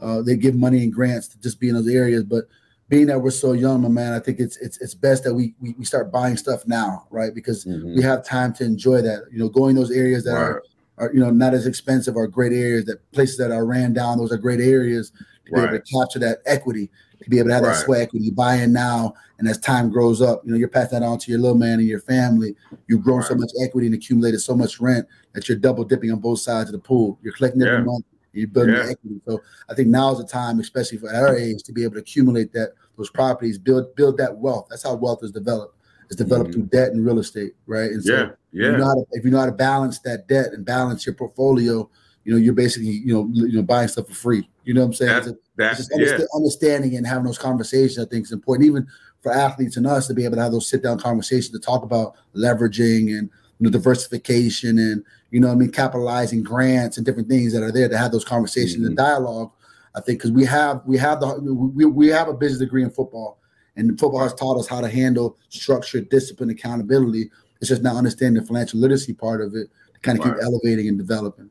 [0.00, 2.44] uh, they give money and grants to just be in those areas, but
[2.88, 5.54] being that we're so young, my man, I think it's it's it's best that we
[5.60, 7.34] we, we start buying stuff now, right?
[7.34, 7.96] Because mm-hmm.
[7.96, 9.24] we have time to enjoy that.
[9.32, 10.42] You know, going those areas that right.
[10.42, 10.62] are
[10.98, 12.84] are you know not as expensive are great areas.
[12.84, 15.62] That places that are ran down, those are great areas to right.
[15.62, 16.90] be able to capture that equity,
[17.22, 17.72] to be able to have right.
[17.72, 18.26] that sweat equity.
[18.26, 21.18] You buy in now, and as time grows up, you know you're passing that on
[21.18, 22.54] to your little man and your family.
[22.86, 26.20] You've grown so much equity and accumulated so much rent that you're double dipping on
[26.20, 27.18] both sides of the pool.
[27.20, 27.84] You're collecting every yeah.
[27.84, 28.04] month
[28.36, 28.90] you're building yeah.
[28.90, 29.20] equity.
[29.26, 32.00] So I think now is the time, especially for our age, to be able to
[32.00, 34.66] accumulate that those properties, build build that wealth.
[34.70, 35.74] That's how wealth is developed.
[36.06, 36.60] It's developed mm-hmm.
[36.60, 37.90] through debt and real estate, right?
[37.90, 38.68] And so yeah, yeah.
[38.68, 41.04] If you, know how to, if you know how to balance that debt and balance
[41.04, 41.90] your portfolio,
[42.24, 44.48] you know, you're basically, you know, you know, buying stuff for free.
[44.64, 45.12] You know what I'm saying?
[45.12, 46.24] That's, that's just yeah.
[46.34, 48.86] understanding and having those conversations, I think is important, even
[49.20, 51.82] for athletes and us to be able to have those sit down conversations to talk
[51.82, 57.28] about leveraging and you know, diversification and you know I mean capitalizing grants and different
[57.28, 58.86] things that are there to have those conversations mm-hmm.
[58.86, 59.52] and dialogue.
[59.94, 62.90] I think because we have we have the we, we have a business degree in
[62.90, 63.38] football,
[63.76, 67.30] and football has taught us how to handle structure, discipline, accountability.
[67.60, 70.34] It's just now understanding the financial literacy part of it to kind of right.
[70.34, 71.48] keep elevating and developing.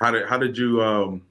[0.00, 1.22] How did how did you um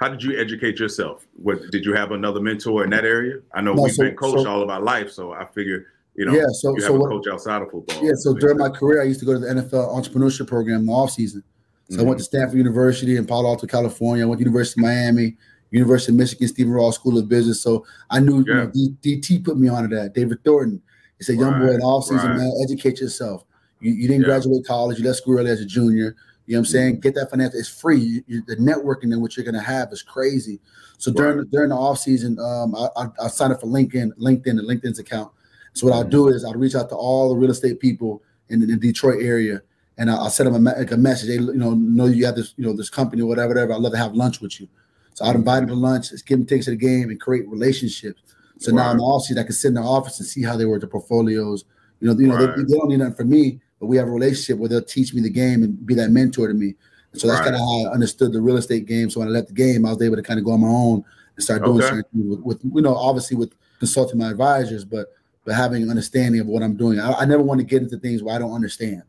[0.00, 1.26] how did you educate yourself?
[1.34, 3.40] What did you have another mentor in that area?
[3.54, 5.86] I know no, we've so, been coached so, all of our life, so I figure
[6.16, 8.02] you know, yeah, so, you so what, coach outside of football.
[8.02, 10.86] Yeah, so during my career, I used to go to the NFL entrepreneurship program in
[10.86, 11.42] the off season.
[11.88, 12.00] So mm-hmm.
[12.00, 12.36] I went to mm-hmm.
[12.36, 14.24] Stanford University in Palo Alto, California.
[14.24, 15.36] I went to University of Miami,
[15.70, 17.60] University of Michigan, Stephen Ross School of Business.
[17.60, 18.54] So I knew, yeah.
[18.54, 20.14] you know, D, DT put me onto that.
[20.14, 20.82] David Thornton.
[21.18, 22.36] He said, young right, boy, in off season, right.
[22.36, 23.44] man, educate yourself.
[23.80, 24.28] You, you didn't yeah.
[24.28, 24.98] graduate college.
[24.98, 26.16] You left school early as a junior.
[26.46, 26.92] You know what I'm saying?
[26.94, 27.00] Mm-hmm.
[27.00, 27.58] Get that financial.
[27.58, 27.98] It's free.
[27.98, 30.60] You, you, the networking and what you're going to have is crazy.
[30.98, 31.50] So during right.
[31.50, 34.98] during the off season, um, I, I, I, signed up for LinkedIn, LinkedIn, and LinkedIn's
[34.98, 35.30] account.
[35.76, 36.10] So what I'll mm-hmm.
[36.10, 39.60] do is I'll reach out to all the real estate people in the, Detroit area,
[39.98, 41.28] and I'll, I'll send them a, like a message.
[41.28, 43.74] They you know know you have this you know this company or whatever whatever.
[43.74, 44.68] I'd love to have lunch with you.
[45.12, 47.46] So I'd invite them to lunch, just give them tickets to the game, and create
[47.48, 48.22] relationships.
[48.58, 48.84] So right.
[48.84, 50.80] now in the offseason, I can sit in the office and see how they work
[50.80, 51.64] the portfolios.
[52.00, 52.56] You know, you know, right.
[52.56, 55.12] they, they, don't need nothing from me, but we have a relationship where they'll teach
[55.12, 56.74] me the game and be that mentor to me.
[57.12, 57.50] And so that's right.
[57.50, 59.10] kind of how I understood the real estate game.
[59.10, 60.68] So when I left the game, I was able to kind of go on my
[60.68, 61.04] own
[61.34, 61.88] and start doing okay.
[61.88, 65.12] something with, with, you know, obviously with consulting my advisors, but
[65.46, 66.98] but having an understanding of what I'm doing.
[66.98, 69.04] I, I never want to get into things where I don't understand.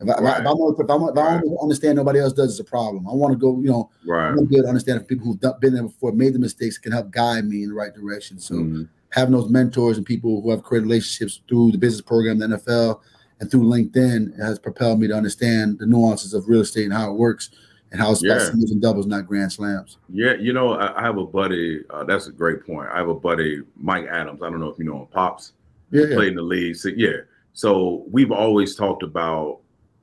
[0.00, 0.40] If I, right.
[0.40, 2.52] if I, if I, if I, don't understand, nobody else does.
[2.52, 3.06] It's a problem.
[3.06, 3.60] I want to go.
[3.60, 4.28] You know, right.
[4.28, 6.38] I want to be able to understand if people who've been there before, made the
[6.38, 8.38] mistakes, can help guide me in the right direction.
[8.38, 8.84] So mm-hmm.
[9.10, 13.00] having those mentors and people who have created relationships through the business program, the NFL,
[13.40, 17.10] and through LinkedIn has propelled me to understand the nuances of real estate and how
[17.10, 17.50] it works
[17.90, 18.34] and how it's yeah.
[18.34, 19.98] about singles and doubles, not grand slams.
[20.08, 21.82] Yeah, you know, I, I have a buddy.
[21.90, 22.88] Uh, that's a great point.
[22.90, 24.40] I have a buddy, Mike Adams.
[24.40, 25.52] I don't know if you know him, Pops
[25.90, 26.14] yeah, yeah.
[26.14, 26.76] played in the league.
[26.76, 27.18] So yeah,
[27.52, 29.60] so we've always talked about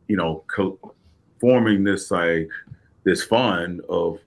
[0.07, 0.93] you know co-
[1.39, 2.49] forming this like
[3.03, 4.19] this fund of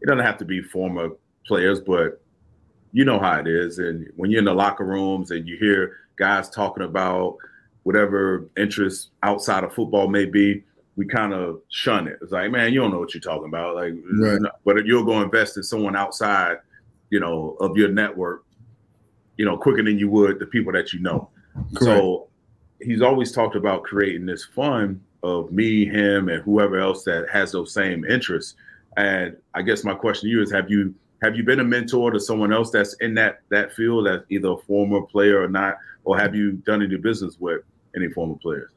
[0.00, 1.10] it doesn't have to be former
[1.46, 2.20] players, but
[2.92, 3.78] you know how it is.
[3.78, 7.36] And when you're in the locker rooms and you hear guys talking about
[7.82, 10.64] whatever interests outside of football may be,
[10.96, 12.18] we kind of shun it.
[12.22, 13.74] It's like, man, you don't know what you're talking about.
[13.74, 14.40] Like, Right.
[14.64, 16.56] but you'll go invest in someone outside,
[17.10, 18.44] you know, of your network,
[19.36, 21.30] you know, quicker than you would the people that you know.
[21.80, 22.28] So
[22.80, 27.52] he's always talked about creating this fund of me, him, and whoever else that has
[27.52, 28.54] those same interests.
[28.96, 32.10] And I guess my question to you is: Have you have you been a mentor
[32.10, 35.76] to someone else that's in that that field, that's either a former player or not,
[36.04, 37.62] or have you done any business with
[37.94, 38.70] any former players?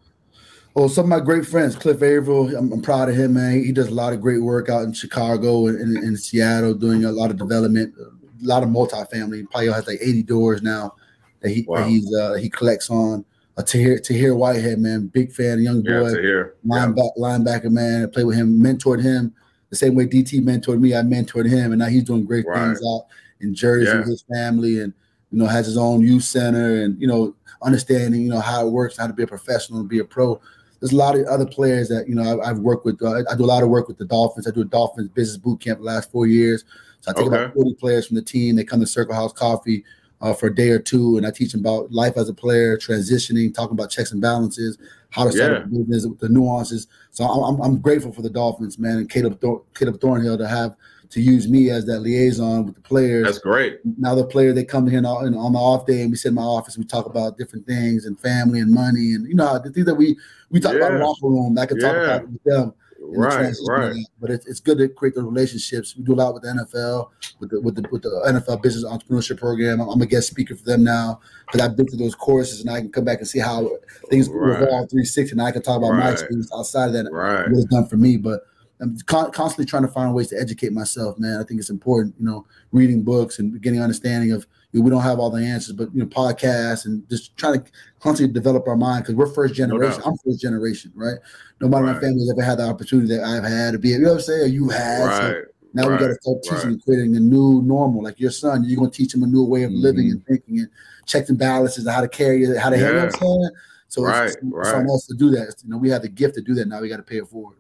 [0.76, 3.64] Well, some of my great friends, Cliff Avril, I'm, I'm proud of him, man.
[3.64, 7.06] He does a lot of great work out in Chicago and in, in Seattle, doing
[7.06, 7.96] a lot of development,
[8.44, 9.50] a lot of multifamily.
[9.50, 10.96] Probably has like 80 doors now
[11.42, 11.78] that he Wow.
[11.82, 13.26] that he's uh, he collects on.
[13.58, 16.54] Uh, Tahir Tahir Whitehead, man, big fan, young Yeah, boy, to hear.
[16.64, 16.86] Yeah.
[16.88, 18.04] linebacker, linebacker, man.
[18.04, 19.34] I played with him, mentored him
[19.70, 20.96] the same way DT mentored me.
[20.96, 22.68] I mentored him, and now he's doing great Right.
[22.68, 23.06] things out
[23.42, 23.98] in Jersey Yeah.
[24.00, 24.94] with his family, and
[25.32, 28.72] you know has his own youth center, and you know understanding you know how it
[28.72, 30.40] works, how to be a professional and be a pro.
[30.80, 33.02] There's a lot of other players that you know I've, I've worked with.
[33.02, 34.48] Uh, I do a lot of work with the Dolphins.
[34.48, 36.64] I do a Dolphins business boot camp the last four years.
[37.02, 38.56] So I take about 40 players from the team.
[38.56, 39.86] They come to Circle House Coffee
[40.22, 42.78] uh, for a day or two, and I teach them about life as a player,
[42.78, 44.78] transitioning, talking about checks and balances,
[45.10, 45.64] how to start Yeah.
[45.64, 46.88] a business, with the nuances.
[47.12, 50.48] So I'm, I'm, I'm grateful for the Dolphins, man, and Caleb Thor- Caleb Thornhill to
[50.48, 50.76] have
[51.12, 53.80] to use me as that liaison with the players That's great.
[53.98, 56.36] now the player they come here on, on the off day and we sit in
[56.36, 59.72] my office we talk about different things and family and money and you know the
[59.72, 60.18] things that we
[60.52, 61.08] we talk about in the Yeah.
[61.08, 62.02] locker room I can talk Yeah.
[62.16, 63.96] about with them in the Right, right.
[64.22, 67.10] but it's, it's good to create those relationships we do a lot with the NFL
[67.40, 70.56] with the with the with the NFL business entrepreneurship program I'm, I'm a guest speaker
[70.56, 73.28] for them now because I've been through those courses and I can come back and
[73.28, 73.68] see how
[74.12, 74.60] things Right.
[74.60, 77.50] revolve 360 and I can talk about my experience outside of that Right.
[77.50, 78.18] what it's done for me.
[78.18, 78.42] But
[78.82, 81.40] I'm con- constantly trying to find ways to educate myself, man.
[81.40, 84.48] I think it's important, you know, reading books and getting understanding of.
[84.72, 87.62] You know, we don't have all the answers, but you know, podcasts and just trying
[87.62, 90.00] to constantly develop our mind because we're first generation.
[90.00, 90.08] doubt.
[90.08, 91.18] I'm first generation, right?
[91.60, 92.02] Nobody in my Right.
[92.02, 93.90] family has ever had the opportunity that I've had to be.
[93.90, 94.42] You know what I'm saying?
[94.44, 95.00] Or you had.
[95.00, 95.44] So Right.
[95.74, 96.66] now we got to start teaching right.
[96.68, 98.04] and creating a new normal.
[98.04, 100.12] Like your son, you're going to teach him a new way of living Mhm.
[100.12, 100.70] and thinking and
[101.08, 102.94] checks and balances and how to carry it, how to handle.
[102.94, 103.52] You know what I'm saying?
[103.88, 104.76] So Right, it's, it's right.
[104.76, 105.56] on us to do that.
[105.64, 106.68] You know, we have the gift to do that.
[106.68, 107.56] Now we got to pay it forward.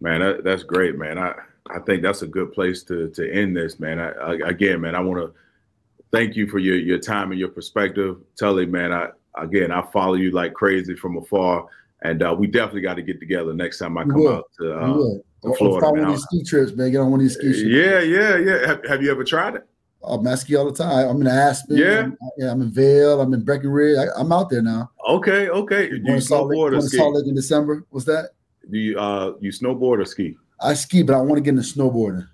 [0.00, 1.18] Man, that, that's great, man.
[1.18, 1.34] I,
[1.68, 3.98] I think that's a good place to to end this, man.
[3.98, 5.34] I, I, again, man, I want to
[6.10, 8.92] thank you for your your time and your perspective, Tully, man.
[8.92, 11.66] I again, I follow you like crazy from afar,
[12.02, 14.72] and uh, we definitely got to get together next time I come out to.
[14.72, 16.90] Uh, to Or, or Florida, find one of these ski trips, man.
[16.90, 17.62] Get on one of these ski trips.
[17.62, 18.66] yeah, yeah, yeah.
[18.66, 19.66] Have, have you ever tried it?
[20.02, 21.08] I'm I ski all the time.
[21.08, 21.76] I'm in Aspen.
[21.76, 22.00] Yeah?
[22.00, 23.20] I'm, yeah, I'm in Vail.
[23.20, 23.98] I'm in Breckenridge.
[23.98, 24.90] I, I'm out there now.
[25.08, 25.90] Okay, okay.
[25.90, 26.96] You saw Salt Lake, snowboard or going to ski?
[26.96, 27.84] Salt Lake in December.
[27.90, 28.30] What's that?
[28.68, 30.36] Do you uh you snowboard or ski?
[30.60, 32.28] I ski, but I want to get into snowboarding.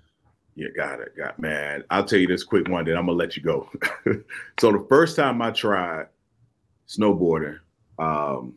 [0.55, 1.15] Yeah, got it.
[1.15, 1.83] Got man.
[1.89, 3.69] I'll tell you this quick one, then I'm gonna let you go.
[4.59, 6.07] so the first time I tried
[6.87, 7.59] snowboarding,
[7.99, 8.53] um,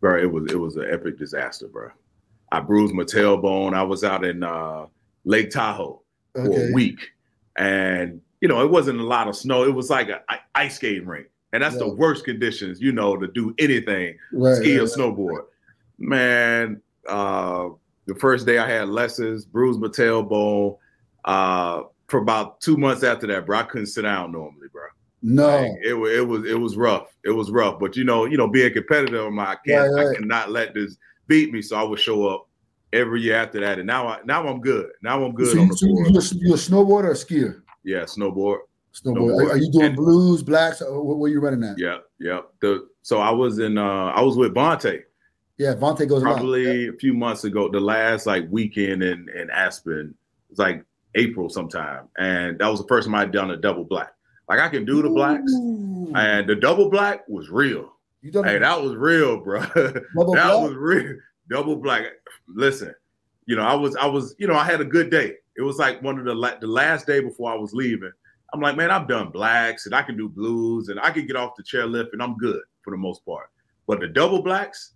[0.00, 1.90] bro, it was it was an epic disaster, bro.
[2.52, 3.74] I bruised my tailbone.
[3.74, 4.86] I was out in uh,
[5.24, 6.02] Lake Tahoe
[6.34, 6.70] for Okay.
[6.70, 6.98] a week,
[7.56, 9.64] and you know it wasn't a lot of snow.
[9.64, 13.16] It was like a i- ice skating rink, and that's the worst conditions, you know,
[13.16, 14.56] to do anything Right.
[14.56, 15.44] ski right, or snowboard.
[15.98, 17.68] Man, uh,
[18.06, 20.76] the first day I had lessons, bruised my tailbone.
[21.24, 24.82] Uh, for about two months after that, bro, I couldn't sit down normally, bro.
[25.22, 25.46] No.
[25.62, 27.08] Like, it was it was it was rough.
[27.24, 27.78] It was rough.
[27.78, 30.74] But you know, you know, being competitive, I'm like, I can't, Right, I cannot let
[30.74, 30.96] this
[31.26, 31.62] beat me.
[31.62, 32.48] So I would show up
[32.92, 34.90] every year after that, and now I now I'm good.
[35.02, 36.10] Now I'm good so on the so board.
[36.10, 37.62] you, a, you a snowboarder or a skier?
[37.84, 38.58] Yeah, snowboard.
[38.94, 39.16] Snowboard.
[39.16, 39.46] Snowboard.
[39.46, 40.82] Are, are you doing And- blues, blacks?
[40.82, 41.78] Or what, are you running at?
[41.78, 42.40] Yeah, yeah.
[42.60, 45.02] The so I was in uh I was with Vontae.
[45.60, 50.14] Yeah, Vontae goes probably a few months ago, the last like weekend in, in Aspen,
[50.48, 50.82] it was like
[51.16, 52.08] April sometime.
[52.16, 54.14] And that was the first time I'd done a double black.
[54.48, 56.14] Like I can do the blacks, Ooh.
[56.16, 57.92] and the double black was real.
[58.22, 59.60] You done Hey, that was real, bro.
[59.74, 60.62] that black?
[60.62, 61.18] was real.
[61.50, 62.04] Double black.
[62.48, 62.94] Listen,
[63.44, 65.34] you know, I was, I was, you know, I had a good day.
[65.58, 68.12] It was like one of the la- the last day before I was leaving.
[68.54, 71.36] I'm like, man, I've done blacks and I can do blues and I can get
[71.36, 73.50] off the chairlift and I'm good for the most part.
[73.86, 74.94] But the double blacks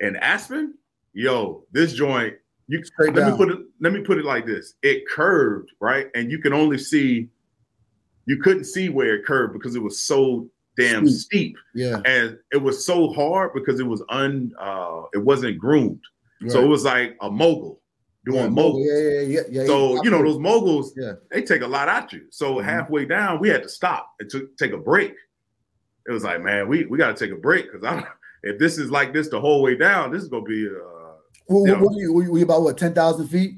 [0.00, 0.74] in Aspen,
[1.12, 2.34] yo, this joint,
[2.68, 3.30] you Straight let down.
[3.32, 4.74] me put it let me put it like this.
[4.82, 6.06] It curved, right?
[6.14, 7.28] And you can only see
[8.26, 11.20] you couldn't see where it curved because it was so damn Steep.
[11.54, 12.00] steep yeah.
[12.04, 16.00] and it was so hard because it was un uh it wasn't groomed
[16.48, 17.80] so it was like a mogul
[18.26, 19.66] doing yeah, moguls Yeah, yeah, yeah, yeah.
[19.66, 21.12] so you know those moguls Yeah.
[21.30, 22.64] they take a lot out you so Mhm.
[22.64, 25.14] halfway down we had to stop and to take a break
[26.08, 28.04] it was like man we we got to take a break because i'm
[28.44, 31.12] if this is like this the whole way down this is gonna be uh
[31.48, 31.80] Well, Yeah.
[31.82, 32.12] what are you?
[32.12, 32.78] Were you, about what?
[32.78, 33.56] Ten thousand feet?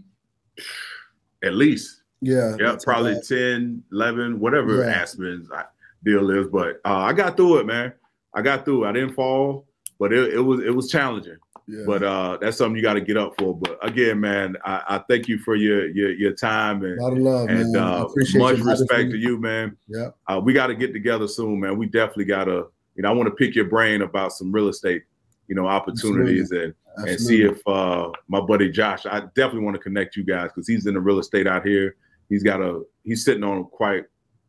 [1.45, 2.57] at least Yeah.
[2.59, 4.91] yeah probably about- 10 11 whatever Yeah.
[5.03, 5.64] aspen's uh,
[6.05, 7.93] deal is but uh i got through it man
[8.34, 9.66] i got through it i didn't fall
[9.99, 11.37] but it, it was it was challenging
[11.68, 11.82] Yeah.
[11.84, 13.53] But uh, that's something you got to get up for.
[13.59, 17.76] But again, man, I, I, thank you for your your, your time and, love, and
[17.76, 18.07] uh,
[18.37, 19.76] much respect to you, man.
[19.89, 21.76] Yeah, uh, we got to get together soon, man.
[21.76, 22.68] We definitely got to.
[22.97, 25.05] You know, I want to pick your brain about some real estate,
[25.49, 26.64] you know, opportunities Absolutely.
[26.64, 27.12] and Absolutely.
[27.12, 29.07] and see if uh, my buddy Josh.
[29.07, 31.97] I definitely want to connect you guys because he's in the real estate out here.
[32.28, 34.05] He's got a he's sitting on quite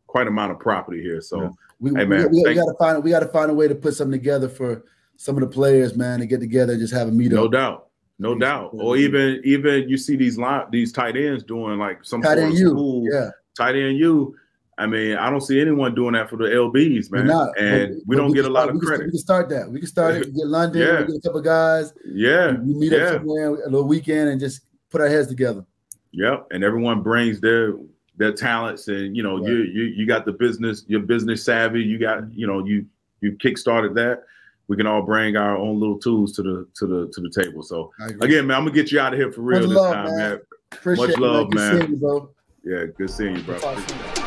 [0.08, 1.22] quite amount of property here.
[1.22, 1.50] So, yeah.
[1.80, 3.68] we, hey man, we, we, we got to find we got to find a way
[3.68, 4.86] to put something together for
[5.18, 7.32] some of the players, man, to get together and just have a meetup.
[7.32, 7.90] No doubt.
[8.20, 8.40] No yeah.
[8.40, 8.70] doubt.
[8.74, 12.58] Or even even you see these line these tight ends doing like some tight end
[12.58, 14.36] you, yeah, tight end you.
[14.80, 17.30] I mean, I don't see anyone doing that for the LBs, man.
[17.58, 19.08] And but, we don't get a lot of credit.
[19.08, 19.70] we can start that.
[19.70, 20.26] We can start it.
[20.28, 20.82] We Get London.
[20.82, 21.02] yeah.
[21.02, 21.94] get a couple guys.
[22.06, 22.52] Yeah.
[22.52, 23.00] We meet yeah.
[23.00, 24.62] up somewhere a little weekend and just
[24.92, 25.66] put our heads together.
[26.12, 26.48] Yep.
[26.52, 27.74] And everyone brings their
[28.18, 29.48] their talents, and you know, right.
[29.48, 31.82] you you you got the business, your business savvy.
[31.82, 32.86] You got you know you
[33.22, 34.24] you kick started that
[34.68, 37.64] we can all bring our own little tools to the to the to the table.
[37.64, 39.94] So again, man, I'm gonna get you out of here for real Much this love,
[39.94, 40.40] time, man.
[40.86, 40.96] man.
[40.98, 41.80] Much love, man.
[41.80, 41.92] man.
[41.92, 42.30] You,
[42.64, 44.26] yeah, good seeing you, bro.